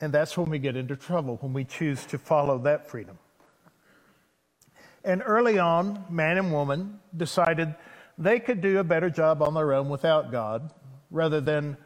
And 0.00 0.12
that's 0.12 0.36
when 0.36 0.50
we 0.50 0.58
get 0.58 0.76
into 0.76 0.94
trouble, 0.94 1.38
when 1.40 1.52
we 1.52 1.64
choose 1.64 2.04
to 2.06 2.18
follow 2.18 2.58
that 2.58 2.88
freedom. 2.88 3.18
And 5.04 5.22
early 5.24 5.58
on, 5.58 6.04
man 6.10 6.36
and 6.36 6.52
woman 6.52 7.00
decided 7.16 7.74
they 8.18 8.40
could 8.40 8.60
do 8.60 8.78
a 8.78 8.84
better 8.84 9.10
job 9.10 9.42
on 9.42 9.54
their 9.54 9.72
own 9.72 9.88
without 9.88 10.30
God 10.30 10.72
rather 11.10 11.40
than 11.40 11.76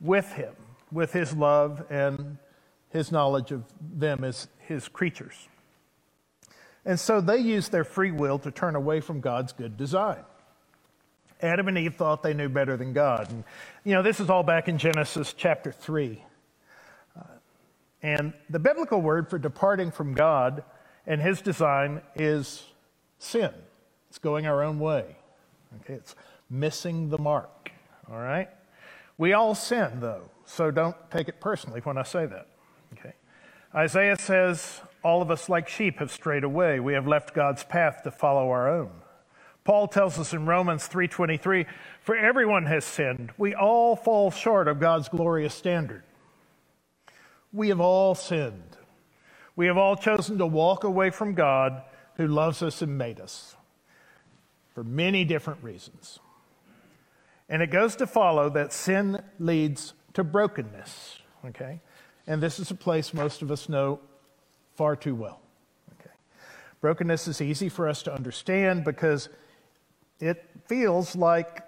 with 0.00 0.32
Him, 0.32 0.54
with 0.90 1.12
His 1.12 1.34
love 1.34 1.84
and 1.90 2.38
His 2.88 3.12
knowledge 3.12 3.52
of 3.52 3.64
them 3.80 4.24
as 4.24 4.48
His 4.66 4.88
creatures. 4.88 5.48
And 6.84 6.98
so 6.98 7.20
they 7.20 7.38
used 7.38 7.70
their 7.70 7.84
free 7.84 8.10
will 8.10 8.38
to 8.38 8.50
turn 8.50 8.74
away 8.74 9.00
from 9.00 9.20
God's 9.20 9.52
good 9.52 9.76
design. 9.76 10.24
Adam 11.42 11.68
and 11.68 11.78
Eve 11.78 11.94
thought 11.94 12.22
they 12.22 12.34
knew 12.34 12.48
better 12.48 12.76
than 12.76 12.92
God. 12.92 13.30
And, 13.30 13.44
you 13.84 13.94
know, 13.94 14.02
this 14.02 14.20
is 14.20 14.30
all 14.30 14.42
back 14.42 14.68
in 14.68 14.78
Genesis 14.78 15.34
chapter 15.36 15.72
3. 15.72 16.22
Uh, 17.16 17.22
and 18.02 18.32
the 18.48 18.58
biblical 18.58 19.00
word 19.00 19.28
for 19.28 19.38
departing 19.38 19.90
from 19.90 20.14
God 20.14 20.64
and 21.06 21.20
his 21.20 21.40
design 21.40 22.02
is 22.14 22.64
sin. 23.18 23.50
It's 24.08 24.18
going 24.18 24.46
our 24.46 24.62
own 24.62 24.78
way. 24.78 25.16
Okay, 25.82 25.94
it's 25.94 26.14
missing 26.48 27.08
the 27.08 27.18
mark. 27.18 27.70
All 28.10 28.18
right? 28.18 28.48
We 29.18 29.32
all 29.32 29.54
sin, 29.54 30.00
though, 30.00 30.30
so 30.46 30.70
don't 30.70 30.96
take 31.10 31.28
it 31.28 31.40
personally 31.40 31.80
when 31.80 31.96
I 31.96 32.02
say 32.02 32.26
that. 32.26 32.48
Okay? 32.94 33.12
Isaiah 33.74 34.16
says, 34.16 34.80
All 35.04 35.22
of 35.22 35.30
us, 35.30 35.48
like 35.48 35.68
sheep, 35.68 35.98
have 35.98 36.10
strayed 36.10 36.44
away. 36.44 36.80
We 36.80 36.94
have 36.94 37.06
left 37.06 37.34
God's 37.34 37.62
path 37.62 38.02
to 38.04 38.10
follow 38.10 38.50
our 38.50 38.68
own. 38.68 38.90
Paul 39.70 39.86
tells 39.86 40.18
us 40.18 40.32
in 40.32 40.46
Romans 40.46 40.88
3:23, 40.88 41.64
"For 42.00 42.16
everyone 42.16 42.66
has 42.66 42.84
sinned. 42.84 43.32
We 43.38 43.54
all 43.54 43.94
fall 43.94 44.32
short 44.32 44.66
of 44.66 44.80
God's 44.80 45.08
glorious 45.08 45.54
standard. 45.54 46.02
We 47.52 47.68
have 47.68 47.78
all 47.78 48.16
sinned. 48.16 48.76
We 49.54 49.66
have 49.66 49.76
all 49.78 49.94
chosen 49.94 50.38
to 50.38 50.46
walk 50.46 50.82
away 50.82 51.10
from 51.10 51.34
God 51.34 51.84
who 52.16 52.26
loves 52.26 52.64
us 52.64 52.82
and 52.82 52.98
made 52.98 53.20
us 53.20 53.56
for 54.74 54.82
many 54.82 55.24
different 55.24 55.62
reasons. 55.62 56.18
And 57.48 57.62
it 57.62 57.68
goes 57.68 57.94
to 57.94 58.08
follow 58.08 58.50
that 58.50 58.72
sin 58.72 59.22
leads 59.38 59.94
to 60.14 60.24
brokenness, 60.24 61.22
okay? 61.44 61.80
And 62.26 62.42
this 62.42 62.58
is 62.58 62.72
a 62.72 62.74
place 62.74 63.14
most 63.14 63.40
of 63.40 63.52
us 63.52 63.68
know 63.68 64.00
far 64.74 64.96
too 64.96 65.14
well. 65.14 65.40
Okay? 65.92 66.10
Brokenness 66.80 67.28
is 67.28 67.40
easy 67.40 67.68
for 67.68 67.86
us 67.86 68.02
to 68.02 68.12
understand 68.12 68.82
because 68.82 69.28
it 70.20 70.44
feels 70.66 71.16
like 71.16 71.64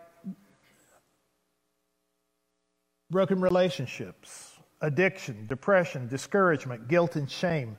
broken 3.10 3.40
relationships, 3.40 4.58
addiction, 4.80 5.46
depression, 5.46 6.08
discouragement, 6.08 6.88
guilt, 6.88 7.16
and 7.16 7.30
shame. 7.30 7.76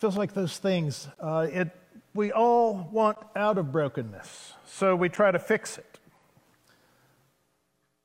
Feels 0.00 0.16
like 0.16 0.34
those 0.34 0.58
things. 0.58 1.08
Uh, 1.20 1.46
it, 1.50 1.70
we 2.14 2.32
all 2.32 2.88
want 2.92 3.18
out 3.36 3.58
of 3.58 3.72
brokenness, 3.72 4.52
so 4.66 4.94
we 4.94 5.08
try 5.08 5.30
to 5.30 5.38
fix 5.38 5.78
it 5.78 5.98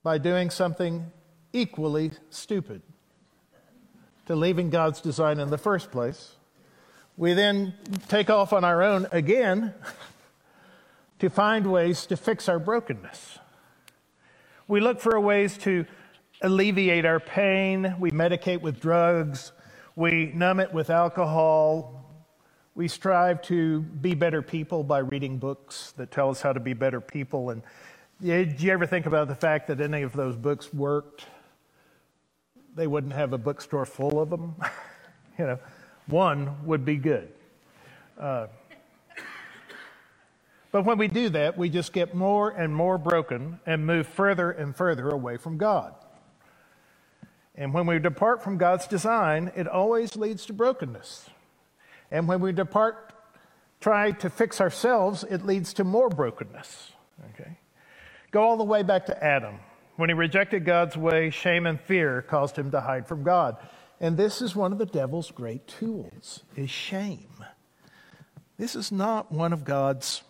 by 0.04 0.18
doing 0.18 0.50
something 0.50 1.12
equally 1.54 2.12
stupid 2.30 2.82
to 4.26 4.36
leaving 4.36 4.70
God's 4.70 5.02
design 5.02 5.40
in 5.40 5.50
the 5.50 5.58
first 5.58 5.92
place. 5.92 6.36
We 7.18 7.34
then 7.34 7.74
take 8.08 8.30
off 8.30 8.54
on 8.54 8.64
our 8.64 8.82
own 8.82 9.08
again 9.12 9.74
to 11.24 11.30
find 11.30 11.72
ways 11.72 12.06
to 12.06 12.18
fix 12.18 12.50
our 12.50 12.60
brokenness. 12.60 13.40
We 14.68 14.82
look 14.82 15.00
for 15.00 15.18
ways 15.22 15.58
to 15.60 15.86
alleviate 16.42 17.06
our 17.06 17.22
pain. 17.22 17.96
We 17.98 18.12
medicate 18.12 18.60
with 18.60 18.82
drugs. 18.82 19.54
We 19.96 20.34
numb 20.36 20.60
it 20.60 20.74
with 20.74 20.90
alcohol. 20.90 22.04
We 22.76 22.90
strive 22.90 23.42
to 23.44 23.80
be 23.80 24.16
better 24.16 24.42
people 24.42 24.84
by 24.84 24.98
reading 24.98 25.38
books 25.38 25.94
that 25.96 26.12
tell 26.12 26.30
us 26.30 26.42
how 26.42 26.52
to 26.52 26.60
be 26.60 26.74
better 26.74 27.00
people. 27.00 27.52
And 27.52 27.62
did 28.22 28.60
you 28.60 28.74
ever 28.74 28.86
think 28.86 29.06
about 29.06 29.30
the 29.30 29.36
fact 29.36 29.68
that 29.68 29.80
any 29.80 30.02
of 30.02 30.12
those 30.12 30.36
books 30.36 30.74
worked? 30.74 31.28
They 32.76 32.88
wouldn't 32.88 33.14
have 33.14 33.32
a 33.32 33.38
bookstore 33.38 33.86
full 33.86 34.20
of 34.20 34.30
them. 34.30 34.56
you 35.40 35.46
know, 35.46 35.60
one 36.08 36.66
would 36.66 36.84
be 36.84 36.98
good. 36.98 37.32
Uh, 38.20 38.48
but 40.74 40.86
when 40.86 40.98
we 40.98 41.08
do 41.08 41.30
that, 41.30 41.56
we 41.56 41.70
just 41.70 41.94
get 41.94 42.16
more 42.16 42.50
and 42.50 42.76
more 42.76 42.98
broken 42.98 43.60
and 43.64 43.86
move 43.86 44.08
further 44.08 44.50
and 44.50 44.76
further 44.76 45.08
away 45.08 45.38
from 45.38 45.60
God. 45.60 45.94
And 47.54 47.76
when 47.76 47.86
we 47.86 48.00
depart 48.00 48.44
from 48.44 48.58
God's 48.58 48.88
design, 48.88 49.52
it 49.56 49.68
always 49.68 50.16
leads 50.16 50.48
to 50.48 50.54
brokenness. 50.54 51.30
And 52.10 52.28
when 52.28 52.42
we 52.42 52.54
depart, 52.54 53.14
try 53.82 54.14
to 54.14 54.32
fix 54.32 54.60
ourselves, 54.60 55.24
it 55.24 55.46
leads 55.46 55.74
to 55.76 55.84
more 55.84 56.10
brokenness. 56.10 56.92
Okay? 57.30 57.60
Go 58.32 58.42
all 58.42 58.58
the 58.58 58.64
way 58.64 58.82
back 58.82 59.06
to 59.06 59.24
Adam. 59.24 59.60
When 59.98 60.10
he 60.10 60.16
rejected 60.16 60.66
God's 60.66 60.98
way, 60.98 61.30
shame 61.30 61.68
and 61.68 61.80
fear 61.80 62.24
caused 62.24 62.58
him 62.58 62.72
to 62.72 62.82
hide 62.82 63.08
from 63.08 63.22
God. 63.22 63.58
And 64.00 64.18
this 64.18 64.42
is 64.42 64.56
one 64.56 64.72
of 64.72 64.80
the 64.80 64.88
devil's 64.88 65.30
great 65.30 65.68
tools, 65.68 66.42
is 66.56 66.72
shame. 66.72 67.46
This 68.58 68.76
is 68.76 68.92
not 68.92 69.32
one 69.32 69.54
of 69.54 69.64
God's 69.64 70.24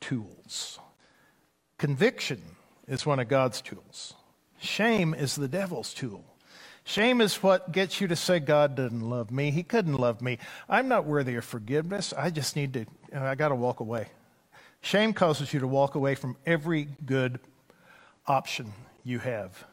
tools. 0.00 0.78
Conviction 1.78 2.42
is 2.86 3.06
one 3.06 3.20
of 3.20 3.28
God's 3.28 3.60
tools. 3.60 4.14
Shame 4.58 5.14
is 5.14 5.36
the 5.36 5.48
devil's 5.48 5.94
tool. 5.94 6.24
Shame 6.84 7.20
is 7.20 7.42
what 7.42 7.72
gets 7.72 8.00
you 8.00 8.08
to 8.08 8.16
say, 8.16 8.40
God 8.40 8.74
doesn't 8.74 9.08
love 9.08 9.30
me. 9.30 9.50
He 9.50 9.62
couldn't 9.62 9.94
love 9.94 10.20
me. 10.20 10.38
I'm 10.68 10.88
not 10.88 11.04
worthy 11.04 11.36
of 11.36 11.44
forgiveness. 11.44 12.12
I 12.16 12.30
just 12.30 12.56
need 12.56 12.72
to, 12.74 12.86
I 13.14 13.34
got 13.34 13.48
to 13.48 13.54
walk 13.54 13.80
away. 13.80 14.08
Shame 14.80 15.12
causes 15.12 15.52
you 15.52 15.60
to 15.60 15.66
walk 15.66 15.94
away 15.94 16.14
from 16.14 16.36
every 16.46 16.88
good 17.04 17.38
option 18.26 18.72
you 19.04 19.18
have 19.18 19.64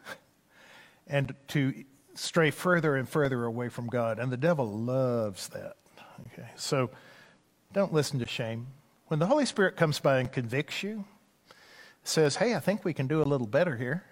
and 1.07 1.33
to 1.49 1.85
stray 2.15 2.51
further 2.51 2.95
and 2.95 3.07
further 3.07 3.45
away 3.45 3.69
from 3.69 3.87
God. 3.87 4.19
And 4.19 4.31
the 4.31 4.37
devil 4.37 4.67
loves 4.67 5.47
that. 5.49 5.77
Okay, 6.33 6.49
so 6.55 6.89
don't 7.73 7.93
listen 7.93 8.19
to 8.19 8.25
shame. 8.25 8.67
When 9.07 9.19
the 9.19 9.25
Holy 9.25 9.45
Spirit 9.45 9.77
comes 9.77 9.99
by 10.01 10.19
and 10.19 10.29
convicts 10.29 10.83
you, 10.83 11.05
says, 12.03 12.35
Hey, 12.35 12.55
I 12.55 12.59
think 12.59 12.83
we 12.83 12.93
can 12.93 13.07
do 13.07 13.21
a 13.21 13.23
little 13.23 13.47
better 13.47 13.77
here, 13.77 14.03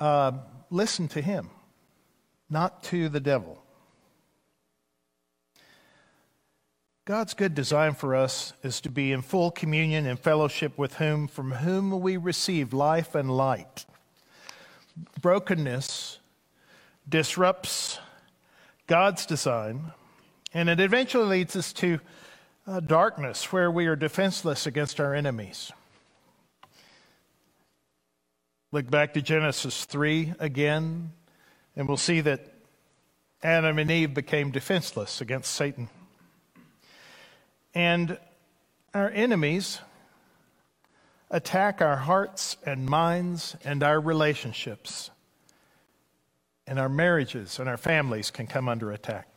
uh, 0.00 0.32
listen 0.70 1.06
to 1.08 1.22
him, 1.22 1.50
not 2.48 2.82
to 2.84 3.08
the 3.08 3.20
devil. 3.20 3.62
God's 7.04 7.34
good 7.34 7.54
design 7.54 7.94
for 7.94 8.16
us 8.16 8.52
is 8.64 8.80
to 8.82 8.88
be 8.90 9.12
in 9.12 9.22
full 9.22 9.52
communion 9.52 10.04
and 10.04 10.18
fellowship 10.18 10.76
with 10.76 10.94
whom 10.94 11.28
from 11.28 11.52
whom 11.52 12.00
we 12.00 12.16
receive 12.16 12.72
life 12.72 13.14
and 13.14 13.36
light. 13.36 13.86
Brokenness 15.20 16.18
disrupts 17.08 18.00
God's 18.88 19.26
design, 19.26 19.92
and 20.52 20.68
it 20.68 20.80
eventually 20.80 21.26
leads 21.26 21.54
us 21.54 21.72
to 21.74 22.00
uh, 22.66 22.80
darkness 22.80 23.52
where 23.52 23.70
we 23.70 23.86
are 23.86 23.96
defenseless 23.96 24.66
against 24.66 25.00
our 25.00 25.14
enemies. 25.14 25.72
Look 28.72 28.90
back 28.90 29.14
to 29.14 29.22
Genesis 29.22 29.84
3 29.84 30.34
again, 30.38 31.12
and 31.74 31.88
we'll 31.88 31.96
see 31.96 32.20
that 32.20 32.52
Adam 33.42 33.78
and 33.78 33.90
Eve 33.90 34.14
became 34.14 34.50
defenseless 34.50 35.20
against 35.20 35.52
Satan. 35.52 35.88
And 37.74 38.18
our 38.94 39.10
enemies 39.10 39.80
attack 41.30 41.80
our 41.80 41.96
hearts 41.96 42.56
and 42.66 42.86
minds 42.86 43.56
and 43.64 43.82
our 43.82 44.00
relationships. 44.00 45.10
And 46.66 46.78
our 46.78 46.88
marriages 46.88 47.58
and 47.58 47.68
our 47.68 47.76
families 47.76 48.30
can 48.30 48.46
come 48.46 48.68
under 48.68 48.92
attack. 48.92 49.29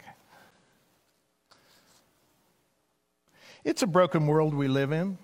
It's 3.63 3.82
a 3.82 3.88
broken 3.88 4.27
world 4.27 4.53
we 4.53 4.67
live 4.67 4.91
in. 4.91 5.17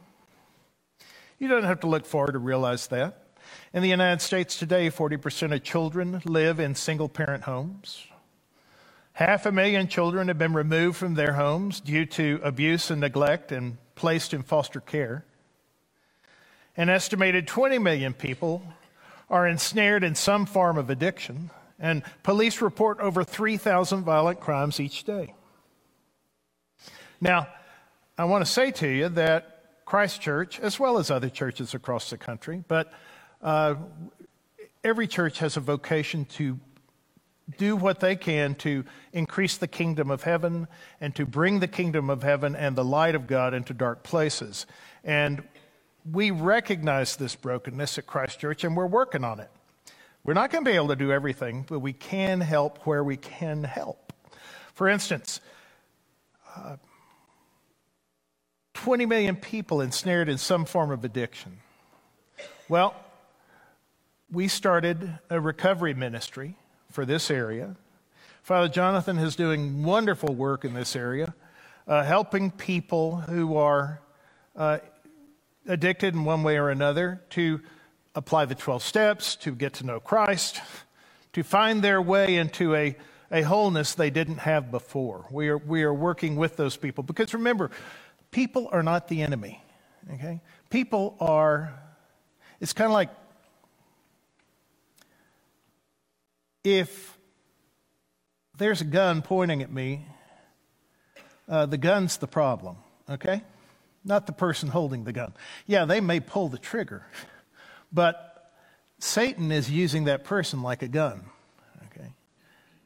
You 1.39 1.49
don't 1.49 1.65
have 1.65 1.81
to 1.81 1.87
look 1.87 2.05
far 2.05 2.27
to 2.27 2.39
realize 2.39 2.87
that. 2.87 3.25
In 3.73 3.81
the 3.81 3.89
United 3.89 4.21
States 4.21 4.57
today, 4.57 4.89
40% 4.89 5.53
of 5.53 5.61
children 5.63 6.21
live 6.23 6.59
in 6.59 6.73
single 6.73 7.09
parent 7.09 7.43
homes. 7.43 8.05
Half 9.11 9.45
a 9.45 9.51
million 9.51 9.89
children 9.89 10.29
have 10.29 10.37
been 10.37 10.53
removed 10.53 10.95
from 10.95 11.15
their 11.15 11.33
homes 11.33 11.81
due 11.81 12.05
to 12.05 12.39
abuse 12.41 12.89
and 12.89 13.01
neglect 13.01 13.51
and 13.51 13.77
placed 13.95 14.33
in 14.33 14.43
foster 14.43 14.79
care. 14.79 15.25
An 16.77 16.87
estimated 16.87 17.45
20 17.45 17.77
million 17.79 18.13
people 18.13 18.63
are 19.29 19.45
ensnared 19.45 20.05
in 20.05 20.15
some 20.15 20.45
form 20.45 20.77
of 20.77 20.89
addiction, 20.89 21.51
and 21.77 22.03
police 22.23 22.61
report 22.61 23.01
over 23.01 23.25
3,000 23.25 24.03
violent 24.03 24.39
crimes 24.39 24.79
each 24.79 25.03
day. 25.03 25.33
Now, 27.19 27.49
I 28.19 28.25
want 28.25 28.45
to 28.45 28.51
say 28.51 28.71
to 28.71 28.87
you 28.89 29.07
that 29.07 29.85
Christ 29.85 30.19
Church, 30.19 30.59
as 30.59 30.77
well 30.77 30.97
as 30.97 31.09
other 31.09 31.29
churches 31.29 31.73
across 31.73 32.09
the 32.09 32.17
country, 32.17 32.61
but 32.67 32.91
uh, 33.41 33.75
every 34.83 35.07
church 35.07 35.39
has 35.39 35.55
a 35.55 35.61
vocation 35.61 36.25
to 36.25 36.59
do 37.57 37.77
what 37.77 38.01
they 38.01 38.17
can 38.17 38.55
to 38.55 38.83
increase 39.13 39.55
the 39.55 39.69
kingdom 39.69 40.11
of 40.11 40.23
heaven 40.23 40.67
and 40.99 41.15
to 41.15 41.25
bring 41.25 41.61
the 41.61 41.67
kingdom 41.69 42.09
of 42.09 42.21
heaven 42.21 42.57
and 42.57 42.75
the 42.75 42.83
light 42.83 43.15
of 43.15 43.25
God 43.25 43.53
into 43.53 43.73
dark 43.73 44.03
places. 44.03 44.65
And 45.05 45.41
we 46.11 46.29
recognize 46.29 47.15
this 47.15 47.37
brokenness 47.37 47.99
at 47.99 48.05
Christ 48.05 48.37
Church 48.37 48.65
and 48.65 48.75
we're 48.75 48.85
working 48.85 49.23
on 49.23 49.39
it. 49.39 49.49
We're 50.25 50.33
not 50.33 50.51
going 50.51 50.65
to 50.65 50.69
be 50.69 50.75
able 50.75 50.89
to 50.89 50.97
do 50.97 51.13
everything, 51.13 51.65
but 51.69 51.79
we 51.79 51.93
can 51.93 52.41
help 52.41 52.85
where 52.85 53.01
we 53.01 53.15
can 53.15 53.63
help. 53.63 54.11
For 54.73 54.89
instance, 54.89 55.39
uh, 56.53 56.75
20 58.79 59.05
million 59.07 59.35
people 59.35 59.81
ensnared 59.81 60.29
in 60.29 60.37
some 60.37 60.63
form 60.63 60.89
of 60.89 61.03
addiction. 61.03 61.57
Well, 62.69 62.95
we 64.31 64.47
started 64.47 65.19
a 65.29 65.41
recovery 65.41 65.93
ministry 65.93 66.55
for 66.89 67.05
this 67.05 67.29
area. 67.29 67.75
Father 68.41 68.69
Jonathan 68.69 69.17
is 69.17 69.35
doing 69.35 69.83
wonderful 69.83 70.33
work 70.33 70.63
in 70.63 70.73
this 70.73 70.95
area, 70.95 71.33
uh, 71.89 72.05
helping 72.05 72.51
people 72.51 73.17
who 73.17 73.57
are 73.57 73.99
uh, 74.55 74.77
addicted 75.67 76.13
in 76.13 76.23
one 76.23 76.43
way 76.43 76.55
or 76.57 76.69
another 76.69 77.21
to 77.31 77.59
apply 78.15 78.45
the 78.45 78.55
12 78.55 78.81
steps, 78.81 79.35
to 79.35 79.51
get 79.51 79.73
to 79.73 79.85
know 79.85 79.99
Christ, 79.99 80.61
to 81.33 81.43
find 81.43 81.81
their 81.81 82.01
way 82.01 82.37
into 82.37 82.73
a, 82.75 82.95
a 83.29 83.41
wholeness 83.41 83.93
they 83.93 84.09
didn't 84.09 84.37
have 84.37 84.71
before. 84.71 85.25
We 85.29 85.49
are, 85.49 85.57
we 85.57 85.83
are 85.83 85.93
working 85.93 86.37
with 86.37 86.55
those 86.55 86.77
people 86.77 87.03
because 87.03 87.33
remember, 87.33 87.71
people 88.31 88.69
are 88.71 88.83
not 88.83 89.07
the 89.07 89.21
enemy. 89.21 89.63
Okay? 90.13 90.41
People 90.69 91.15
are, 91.19 91.73
it's 92.59 92.73
kind 92.73 92.87
of 92.87 92.93
like 92.93 93.09
if 96.63 97.17
there's 98.57 98.81
a 98.81 98.85
gun 98.85 99.21
pointing 99.21 99.61
at 99.61 99.71
me, 99.71 100.05
uh, 101.47 101.65
the 101.65 101.77
gun's 101.77 102.17
the 102.17 102.27
problem, 102.27 102.77
okay? 103.09 103.41
Not 104.05 104.27
the 104.27 104.33
person 104.33 104.69
holding 104.69 105.03
the 105.03 105.13
gun. 105.13 105.33
Yeah, 105.65 105.85
they 105.85 105.99
may 105.99 106.19
pull 106.19 106.49
the 106.49 106.59
trigger, 106.59 107.05
but 107.91 108.51
Satan 108.99 109.51
is 109.51 109.71
using 109.71 110.03
that 110.05 110.23
person 110.23 110.61
like 110.61 110.83
a 110.83 110.87
gun, 110.87 111.23
okay? 111.87 112.13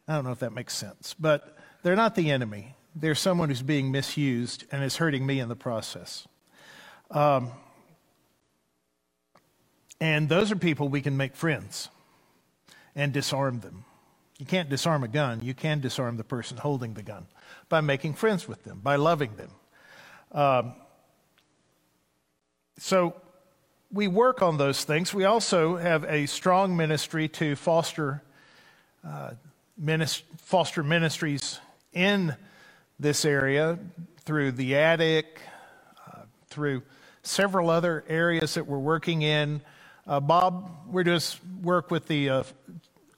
I 0.07 0.15
don't 0.15 0.23
know 0.23 0.31
if 0.31 0.39
that 0.39 0.53
makes 0.53 0.75
sense, 0.75 1.13
but 1.19 1.57
they're 1.81 1.95
not 1.95 2.15
the 2.15 2.31
enemy. 2.31 2.75
They're 2.95 3.15
someone 3.15 3.49
who's 3.49 3.61
being 3.61 3.91
misused 3.91 4.65
and 4.71 4.83
is 4.83 4.97
hurting 4.97 5.25
me 5.25 5.39
in 5.39 5.49
the 5.49 5.55
process. 5.55 6.27
Um, 7.09 7.51
and 9.99 10.29
those 10.29 10.51
are 10.51 10.55
people 10.55 10.89
we 10.89 11.01
can 11.01 11.17
make 11.17 11.35
friends 11.35 11.89
and 12.95 13.13
disarm 13.13 13.61
them. 13.61 13.85
You 14.37 14.45
can't 14.45 14.69
disarm 14.69 15.03
a 15.03 15.07
gun. 15.07 15.41
You 15.41 15.53
can 15.53 15.79
disarm 15.79 16.17
the 16.17 16.23
person 16.23 16.57
holding 16.57 16.93
the 16.93 17.03
gun 17.03 17.25
by 17.69 17.81
making 17.81 18.15
friends 18.15 18.47
with 18.47 18.63
them, 18.63 18.81
by 18.83 18.97
loving 18.97 19.35
them. 19.35 19.49
Um, 20.31 20.73
so 22.77 23.15
we 23.91 24.07
work 24.07 24.41
on 24.41 24.57
those 24.57 24.83
things. 24.83 25.13
We 25.13 25.25
also 25.25 25.77
have 25.77 26.03
a 26.05 26.25
strong 26.25 26.75
ministry 26.75 27.27
to 27.29 27.55
foster 27.55 28.23
uh, 29.07 29.31
minist- 29.81 30.23
foster 30.37 30.83
ministries 30.83 31.59
in 31.93 32.35
this 32.99 33.25
area 33.25 33.79
through 34.21 34.51
the 34.51 34.75
attic, 34.75 35.39
uh, 36.07 36.21
through 36.47 36.83
several 37.23 37.69
other 37.69 38.03
areas 38.07 38.53
that 38.53 38.67
we're 38.67 38.77
working 38.79 39.21
in. 39.21 39.61
Uh, 40.05 40.19
Bob, 40.19 40.69
we're 40.87 41.03
doing 41.03 41.21
work 41.61 41.91
with 41.91 42.07
the 42.07 42.29
uh, 42.29 42.43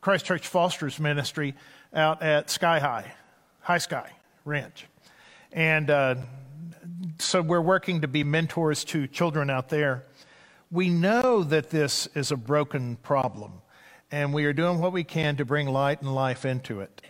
Christ 0.01 0.25
Church 0.25 0.47
Foster's 0.47 0.99
ministry 0.99 1.55
out 1.93 2.21
at 2.21 2.49
Sky 2.49 2.79
High, 2.79 3.11
High 3.61 3.79
Sky 3.79 4.11
Ranch. 4.45 4.85
And 5.51 5.89
uh, 5.89 6.15
so 7.17 7.41
we're 7.41 7.61
working 7.61 8.01
to 8.01 8.07
be 8.07 8.23
mentors 8.23 8.83
to 8.85 9.07
children 9.07 9.49
out 9.49 9.69
there. 9.69 10.03
We 10.69 10.89
know 10.89 11.43
that 11.43 11.69
this 11.69 12.07
is 12.15 12.31
a 12.31 12.37
broken 12.37 12.97
problem, 12.97 13.53
and 14.11 14.33
we 14.33 14.45
are 14.45 14.53
doing 14.53 14.79
what 14.79 14.91
we 14.91 15.03
can 15.03 15.37
to 15.37 15.45
bring 15.45 15.67
light 15.67 16.01
and 16.01 16.13
life 16.13 16.45
into 16.45 16.81
it. 16.81 17.01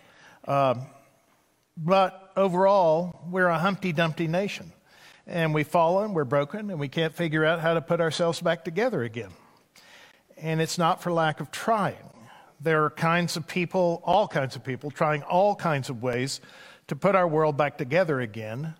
Um, 0.47 0.83
but 1.75 2.24
overall, 2.35 3.21
we're 3.29 3.47
a 3.47 3.59
Humpty 3.59 3.91
Dumpty 3.91 4.27
nation, 4.27 4.71
and 5.25 5.53
we've 5.53 5.67
fallen, 5.67 6.13
we're 6.13 6.25
broken, 6.25 6.69
and 6.69 6.79
we 6.79 6.87
can't 6.87 7.15
figure 7.15 7.45
out 7.45 7.59
how 7.59 7.73
to 7.73 7.81
put 7.81 8.01
ourselves 8.01 8.41
back 8.41 8.65
together 8.65 9.03
again. 9.03 9.31
And 10.37 10.61
it's 10.61 10.77
not 10.77 11.01
for 11.01 11.11
lack 11.11 11.39
of 11.39 11.51
trying. 11.51 11.95
There 12.59 12.83
are 12.85 12.89
kinds 12.89 13.37
of 13.37 13.47
people, 13.47 14.01
all 14.05 14.27
kinds 14.27 14.55
of 14.55 14.63
people, 14.63 14.91
trying 14.91 15.23
all 15.23 15.55
kinds 15.55 15.89
of 15.89 16.01
ways 16.01 16.41
to 16.87 16.95
put 16.95 17.15
our 17.15 17.27
world 17.27 17.57
back 17.57 17.77
together 17.77 18.19
again. 18.19 18.75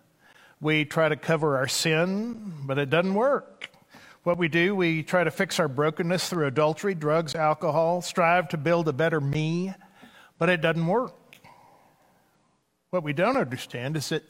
We 0.60 0.84
try 0.84 1.08
to 1.08 1.16
cover 1.16 1.56
our 1.56 1.68
sin, 1.68 2.52
but 2.64 2.78
it 2.78 2.90
doesn't 2.90 3.14
work. 3.14 3.70
What 4.22 4.38
we 4.38 4.48
do, 4.48 4.74
we 4.74 5.02
try 5.02 5.24
to 5.24 5.30
fix 5.30 5.60
our 5.60 5.68
brokenness 5.68 6.28
through 6.28 6.46
adultery, 6.46 6.94
drugs, 6.94 7.34
alcohol, 7.34 8.02
strive 8.02 8.48
to 8.48 8.56
build 8.56 8.88
a 8.88 8.92
better 8.92 9.20
me, 9.20 9.72
but 10.38 10.48
it 10.48 10.60
doesn't 10.60 10.86
work. 10.86 11.14
What 12.90 13.02
we 13.02 13.12
don't 13.12 13.36
understand 13.36 13.96
is 13.96 14.10
that 14.10 14.22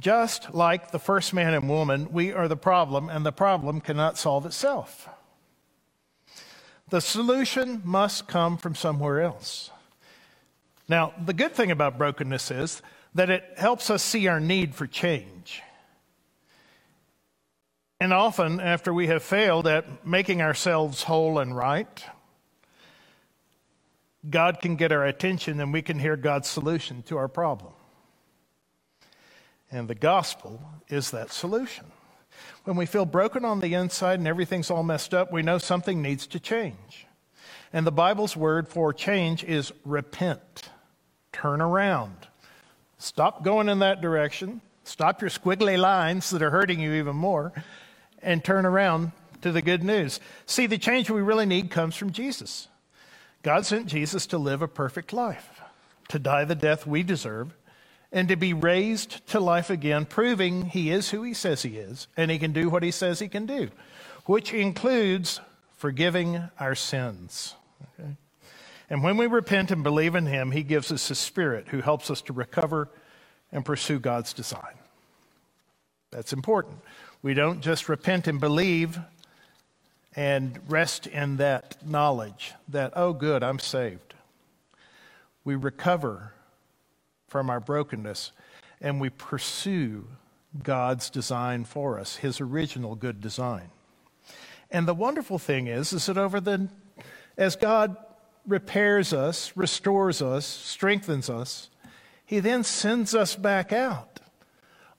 just 0.00 0.54
like 0.54 0.90
the 0.90 0.98
first 0.98 1.34
man 1.34 1.54
and 1.54 1.68
woman, 1.68 2.12
we 2.12 2.32
are 2.32 2.48
the 2.48 2.56
problem, 2.56 3.08
and 3.08 3.24
the 3.24 3.32
problem 3.32 3.80
cannot 3.80 4.18
solve 4.18 4.46
itself. 4.46 5.08
The 6.90 7.00
solution 7.00 7.82
must 7.84 8.28
come 8.28 8.56
from 8.56 8.74
somewhere 8.74 9.20
else. 9.20 9.70
Now, 10.88 11.12
the 11.24 11.32
good 11.32 11.52
thing 11.52 11.70
about 11.70 11.98
brokenness 11.98 12.50
is 12.50 12.82
that 13.14 13.30
it 13.30 13.44
helps 13.56 13.90
us 13.90 14.02
see 14.02 14.26
our 14.26 14.40
need 14.40 14.74
for 14.74 14.86
change. 14.86 15.62
And 18.00 18.12
often, 18.12 18.60
after 18.60 18.92
we 18.92 19.06
have 19.06 19.22
failed 19.22 19.66
at 19.66 20.06
making 20.06 20.42
ourselves 20.42 21.04
whole 21.04 21.38
and 21.38 21.56
right, 21.56 22.04
God 24.28 24.60
can 24.60 24.76
get 24.76 24.92
our 24.92 25.04
attention 25.04 25.60
and 25.60 25.72
we 25.72 25.82
can 25.82 25.98
hear 25.98 26.16
God's 26.16 26.48
solution 26.48 27.02
to 27.04 27.16
our 27.16 27.28
problem. 27.28 27.73
And 29.74 29.88
the 29.88 29.96
gospel 29.96 30.62
is 30.88 31.10
that 31.10 31.32
solution. 31.32 31.86
When 32.62 32.76
we 32.76 32.86
feel 32.86 33.04
broken 33.04 33.44
on 33.44 33.58
the 33.58 33.74
inside 33.74 34.20
and 34.20 34.28
everything's 34.28 34.70
all 34.70 34.84
messed 34.84 35.12
up, 35.12 35.32
we 35.32 35.42
know 35.42 35.58
something 35.58 36.00
needs 36.00 36.28
to 36.28 36.38
change. 36.38 37.08
And 37.72 37.84
the 37.84 37.90
Bible's 37.90 38.36
word 38.36 38.68
for 38.68 38.92
change 38.92 39.42
is 39.42 39.72
repent, 39.84 40.70
turn 41.32 41.60
around. 41.60 42.14
Stop 42.98 43.42
going 43.42 43.68
in 43.68 43.80
that 43.80 44.00
direction. 44.00 44.60
Stop 44.84 45.20
your 45.20 45.28
squiggly 45.28 45.76
lines 45.76 46.30
that 46.30 46.40
are 46.40 46.50
hurting 46.50 46.78
you 46.78 46.92
even 46.92 47.16
more 47.16 47.52
and 48.22 48.44
turn 48.44 48.66
around 48.66 49.10
to 49.42 49.50
the 49.50 49.60
good 49.60 49.82
news. 49.82 50.20
See, 50.46 50.68
the 50.68 50.78
change 50.78 51.10
we 51.10 51.20
really 51.20 51.46
need 51.46 51.72
comes 51.72 51.96
from 51.96 52.12
Jesus. 52.12 52.68
God 53.42 53.66
sent 53.66 53.88
Jesus 53.88 54.24
to 54.28 54.38
live 54.38 54.62
a 54.62 54.68
perfect 54.68 55.12
life, 55.12 55.60
to 56.10 56.20
die 56.20 56.44
the 56.44 56.54
death 56.54 56.86
we 56.86 57.02
deserve, 57.02 57.56
and 58.14 58.28
to 58.28 58.36
be 58.36 58.54
raised 58.54 59.26
to 59.26 59.40
life 59.40 59.70
again, 59.70 60.06
proving 60.06 60.66
he 60.66 60.90
is 60.90 61.10
who 61.10 61.24
he 61.24 61.34
says 61.34 61.62
he 61.62 61.76
is, 61.76 62.06
and 62.16 62.30
he 62.30 62.38
can 62.38 62.52
do 62.52 62.70
what 62.70 62.84
he 62.84 62.92
says 62.92 63.18
he 63.18 63.28
can 63.28 63.44
do, 63.44 63.68
which 64.24 64.54
includes 64.54 65.40
forgiving 65.76 66.48
our 66.60 66.76
sins. 66.76 67.56
Okay? 67.98 68.10
And 68.88 69.02
when 69.02 69.16
we 69.16 69.26
repent 69.26 69.72
and 69.72 69.82
believe 69.82 70.14
in 70.14 70.26
him, 70.26 70.52
he 70.52 70.62
gives 70.62 70.92
us 70.92 71.08
his 71.08 71.18
spirit 71.18 71.68
who 71.68 71.80
helps 71.80 72.08
us 72.08 72.22
to 72.22 72.32
recover 72.32 72.88
and 73.50 73.64
pursue 73.64 73.98
God's 73.98 74.32
design. 74.32 74.74
That's 76.12 76.32
important. 76.32 76.76
We 77.20 77.34
don't 77.34 77.60
just 77.60 77.88
repent 77.88 78.28
and 78.28 78.38
believe 78.38 78.96
and 80.14 80.60
rest 80.68 81.08
in 81.08 81.38
that 81.38 81.84
knowledge 81.84 82.52
that, 82.68 82.92
oh, 82.94 83.12
good, 83.12 83.42
I'm 83.42 83.58
saved. 83.58 84.14
We 85.44 85.56
recover 85.56 86.32
from 87.34 87.50
our 87.50 87.58
brokenness 87.58 88.30
and 88.80 89.00
we 89.00 89.10
pursue 89.10 90.06
God's 90.62 91.10
design 91.10 91.64
for 91.64 91.98
us, 91.98 92.14
His 92.14 92.40
original 92.40 92.94
good 92.94 93.20
design. 93.20 93.70
And 94.70 94.86
the 94.86 94.94
wonderful 94.94 95.40
thing 95.40 95.66
is, 95.66 95.92
is 95.92 96.06
that 96.06 96.16
over 96.16 96.38
the, 96.40 96.68
as 97.36 97.56
God 97.56 97.96
repairs 98.46 99.12
us, 99.12 99.50
restores 99.56 100.22
us, 100.22 100.46
strengthens 100.46 101.28
us, 101.28 101.70
He 102.24 102.38
then 102.38 102.62
sends 102.62 103.16
us 103.16 103.34
back 103.34 103.72
out 103.72 104.20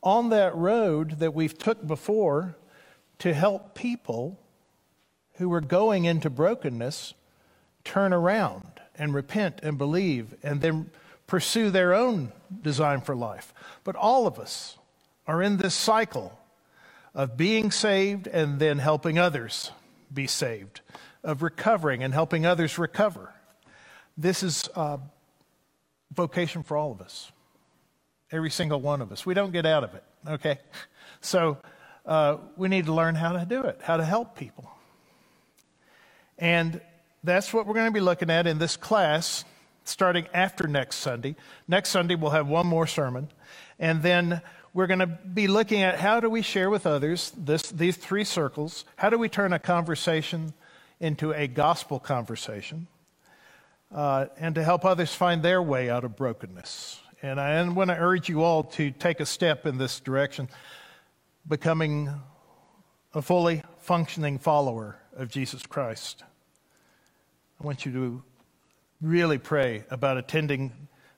on 0.04 0.28
that 0.28 0.54
road 0.58 1.20
that 1.20 1.34
we've 1.34 1.58
took 1.58 1.88
before 1.88 2.58
to 3.20 3.34
help 3.34 3.76
people 3.76 4.38
who 5.36 5.48
were 5.48 5.62
going 5.62 6.04
into 6.04 6.30
brokenness 6.30 7.14
turn 7.86 8.12
around 8.12 8.82
and 8.94 9.14
repent 9.14 9.62
and 9.64 9.78
believe 9.78 10.36
and 10.44 10.60
then 10.60 10.90
pursue 11.28 11.70
their 11.70 11.94
own 11.94 12.32
design 12.62 13.02
for 13.02 13.16
life. 13.16 13.54
But 13.84 13.96
all 13.96 14.28
of 14.28 14.40
us 14.40 14.78
are 15.28 15.42
in 15.42 15.58
this 15.58 15.74
cycle 15.74 16.38
of 17.14 17.38
being 17.38 17.72
saved 17.72 18.28
and 18.28 18.60
then 18.60 18.80
helping 18.80 19.18
others 19.18 19.72
be 20.14 20.28
saved, 20.28 20.82
of 21.24 21.42
recovering 21.42 22.04
and 22.04 22.14
helping 22.14 22.46
others 22.46 22.78
recover. 22.78 23.34
This 24.18 24.44
is 24.44 24.70
a 24.76 25.00
vocation 26.14 26.64
for 26.64 26.78
all 26.78 26.92
of 26.92 27.02
us, 27.02 27.32
every 28.32 28.52
single 28.52 28.80
one 28.80 29.02
of 29.02 29.12
us. 29.12 29.26
We 29.26 29.34
don't 29.34 29.52
get 29.52 29.66
out 29.66 29.84
of 29.84 29.94
it, 29.96 30.04
okay? 30.28 30.60
So 31.22 31.58
uh, 32.06 32.38
we 32.56 32.68
need 32.68 32.86
to 32.86 32.94
learn 32.94 33.16
how 33.16 33.32
to 33.32 33.46
do 33.46 33.64
it, 33.64 33.80
how 33.82 33.98
to 33.98 34.06
help 34.06 34.38
people. 34.38 34.70
And 36.38 36.80
that's 37.24 37.52
what 37.52 37.66
we're 37.66 37.74
going 37.74 37.88
to 37.88 37.92
be 37.92 38.02
looking 38.02 38.30
at 38.30 38.46
in 38.46 38.60
this 38.60 38.78
class 38.78 39.44
starting 39.86 40.28
after 40.34 40.68
next 40.68 40.98
Sunday. 40.98 41.36
Next 41.68 41.90
Sunday, 41.90 42.16
we'll 42.16 42.32
have 42.32 42.48
one 42.48 42.68
more 42.68 42.88
sermon. 42.88 43.30
And 43.80 44.02
then 44.04 44.42
we're 44.74 44.88
going 44.88 45.00
to 45.00 45.08
be 45.08 45.48
looking 45.48 45.82
at 45.84 46.00
how 46.00 46.20
do 46.20 46.30
we 46.30 46.42
share 46.42 46.70
with 46.70 46.86
others 46.86 47.32
this, 47.38 47.72
these 47.72 47.96
three 47.96 48.26
circles? 48.26 48.84
How 48.98 49.10
do 49.10 49.18
we 49.18 49.30
turn 49.30 49.54
a 49.54 49.60
conversation 49.60 50.54
into 51.00 51.32
a 51.32 51.48
gospel 51.48 52.00
conversation? 52.00 52.88
Uh, 53.94 54.26
and 54.38 54.56
to 54.56 54.64
help 54.64 54.84
others 54.84 55.14
find 55.14 55.42
their 55.44 55.62
way 55.62 55.90
out 55.90 56.04
of 56.04 56.18
brokenness. 56.18 57.00
And 57.22 57.40
I 57.40 57.68
want 57.70 57.90
to 57.90 57.96
urge 57.96 58.28
you 58.28 58.44
all 58.44 58.64
to 58.64 58.92
take 58.92 59.20
a 59.20 59.26
step 59.26 59.66
in 59.66 59.78
this 59.78 60.00
direction, 60.00 60.50
becoming 61.48 62.10
a 63.14 63.22
fully 63.22 63.64
functioning 63.80 64.40
follower 64.40 64.98
of 65.16 65.30
Jesus 65.30 65.66
Christ. 65.66 66.24
I 67.62 67.66
want 67.66 67.86
you 67.86 67.94
to 67.94 68.24
really 69.06 69.38
pray 69.38 69.84
about 69.92 70.18
attending 70.18 70.72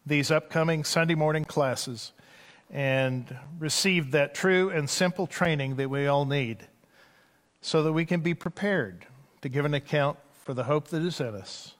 these 0.06 0.30
upcoming 0.30 0.84
Sunday 0.84 1.16
morning 1.16 1.46
classes 1.46 2.12
and 2.70 3.34
receive 3.60 4.12
that 4.12 4.36
true 4.36 4.70
and 4.70 4.90
simple 4.90 5.26
training 5.26 5.78
that 5.78 5.90
we 5.90 6.06
all 6.06 6.26
need 6.26 6.68
so 7.62 7.84
that 7.84 7.94
we 7.94 8.06
can 8.06 8.20
be 8.20 8.34
prepared 8.34 9.06
to 9.42 9.48
give 9.48 9.64
an 9.64 9.74
account 9.74 10.18
for 10.44 10.54
the 10.54 10.66
hope 10.66 10.90
that 10.90 11.02
is 11.02 11.22
in 11.22 11.34
us 11.34 11.76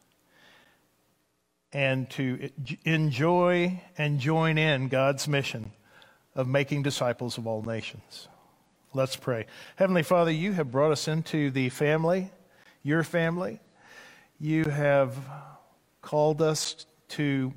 and 1.74 2.10
to 2.10 2.50
enjoy 2.86 3.82
and 3.98 4.22
join 4.22 4.58
in 4.58 4.88
God's 4.88 5.28
mission 5.28 5.74
of 6.36 6.48
making 6.48 6.84
disciples 6.84 7.38
of 7.38 7.46
all 7.46 7.64
nations. 7.64 8.30
Let's 8.94 9.18
pray. 9.18 9.46
Heavenly 9.76 10.04
Father, 10.04 10.32
you 10.32 10.54
have 10.54 10.72
brought 10.72 10.94
us 10.94 11.10
into 11.10 11.52
the 11.52 11.68
family, 11.68 12.32
your 12.82 13.04
family. 13.04 13.60
You 14.40 14.64
have 14.66 15.18
called 16.08 16.42
us 16.42 16.86
to 17.10 17.54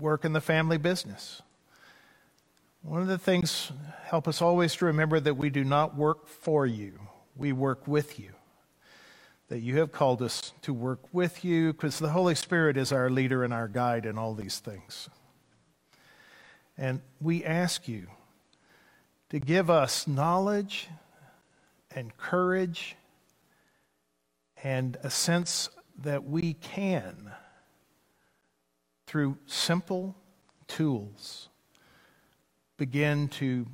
work 0.00 0.24
in 0.24 0.32
the 0.32 0.40
family 0.40 0.78
business. 0.78 1.42
One 2.80 3.02
of 3.02 3.08
the 3.08 3.18
things, 3.18 3.72
help 4.04 4.26
us 4.26 4.40
always 4.40 4.74
to 4.76 4.86
remember 4.86 5.20
that 5.20 5.34
we 5.34 5.50
do 5.50 5.64
not 5.64 5.94
work 5.94 6.26
for 6.26 6.64
you, 6.64 6.98
we 7.36 7.52
work 7.52 7.86
with 7.86 8.18
you. 8.18 8.30
That 9.48 9.60
you 9.60 9.80
have 9.80 9.92
called 9.92 10.22
us 10.22 10.54
to 10.62 10.72
work 10.72 11.00
with 11.12 11.44
you 11.44 11.74
because 11.74 11.98
the 11.98 12.08
Holy 12.08 12.34
Spirit 12.34 12.78
is 12.78 12.90
our 12.90 13.10
leader 13.10 13.44
and 13.44 13.52
our 13.52 13.68
guide 13.68 14.06
in 14.06 14.16
all 14.16 14.32
these 14.32 14.60
things. 14.60 15.10
And 16.78 17.02
we 17.20 17.44
ask 17.44 17.86
you 17.86 18.06
to 19.28 19.38
give 19.38 19.68
us 19.68 20.08
knowledge 20.08 20.88
and 21.94 22.16
courage 22.16 22.96
and 24.62 24.96
a 25.02 25.10
sense 25.10 25.68
that 25.98 26.24
we 26.24 26.54
can, 26.54 27.30
through 29.14 29.38
simple 29.46 30.16
tools, 30.66 31.48
begin 32.76 33.28
to 33.28 33.64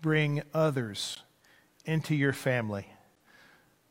bring 0.00 0.40
others 0.54 1.18
into 1.84 2.14
your 2.14 2.32
family 2.32 2.86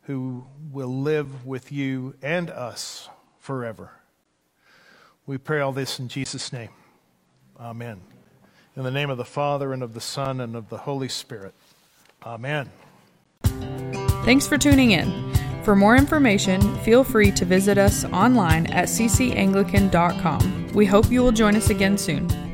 who 0.06 0.44
will 0.72 1.02
live 1.04 1.46
with 1.46 1.72
you 1.72 2.16
and 2.24 2.50
us 2.50 3.10
forever. 3.38 3.92
We 5.28 5.38
pray 5.38 5.60
all 5.60 5.72
this 5.72 6.00
in 6.00 6.08
Jesus' 6.08 6.52
name. 6.52 6.72
Amen. 7.60 8.02
In 8.76 8.82
the 8.82 8.90
name 8.90 9.12
of 9.12 9.20
the 9.20 9.24
Father, 9.24 9.74
and 9.74 9.84
of 9.84 9.94
the 9.94 10.02
Son, 10.02 10.42
and 10.42 10.56
of 10.56 10.70
the 10.70 10.78
Holy 10.80 11.10
Spirit. 11.10 11.54
Amen. 12.26 12.72
Thanks 13.44 14.48
for 14.48 14.58
tuning 14.58 14.94
in. 14.94 15.32
For 15.64 15.76
more 15.76 15.96
information, 15.96 16.60
feel 16.80 17.04
free 17.04 17.30
to 17.34 17.46
visit 17.46 17.78
us 17.78 18.04
online 18.06 18.66
at 18.74 18.88
ccanglican.com. 18.88 20.67
We 20.78 20.86
hope 20.86 21.10
you 21.10 21.24
will 21.24 21.32
join 21.32 21.56
us 21.56 21.72
again 21.72 21.98
soon. 21.98 22.47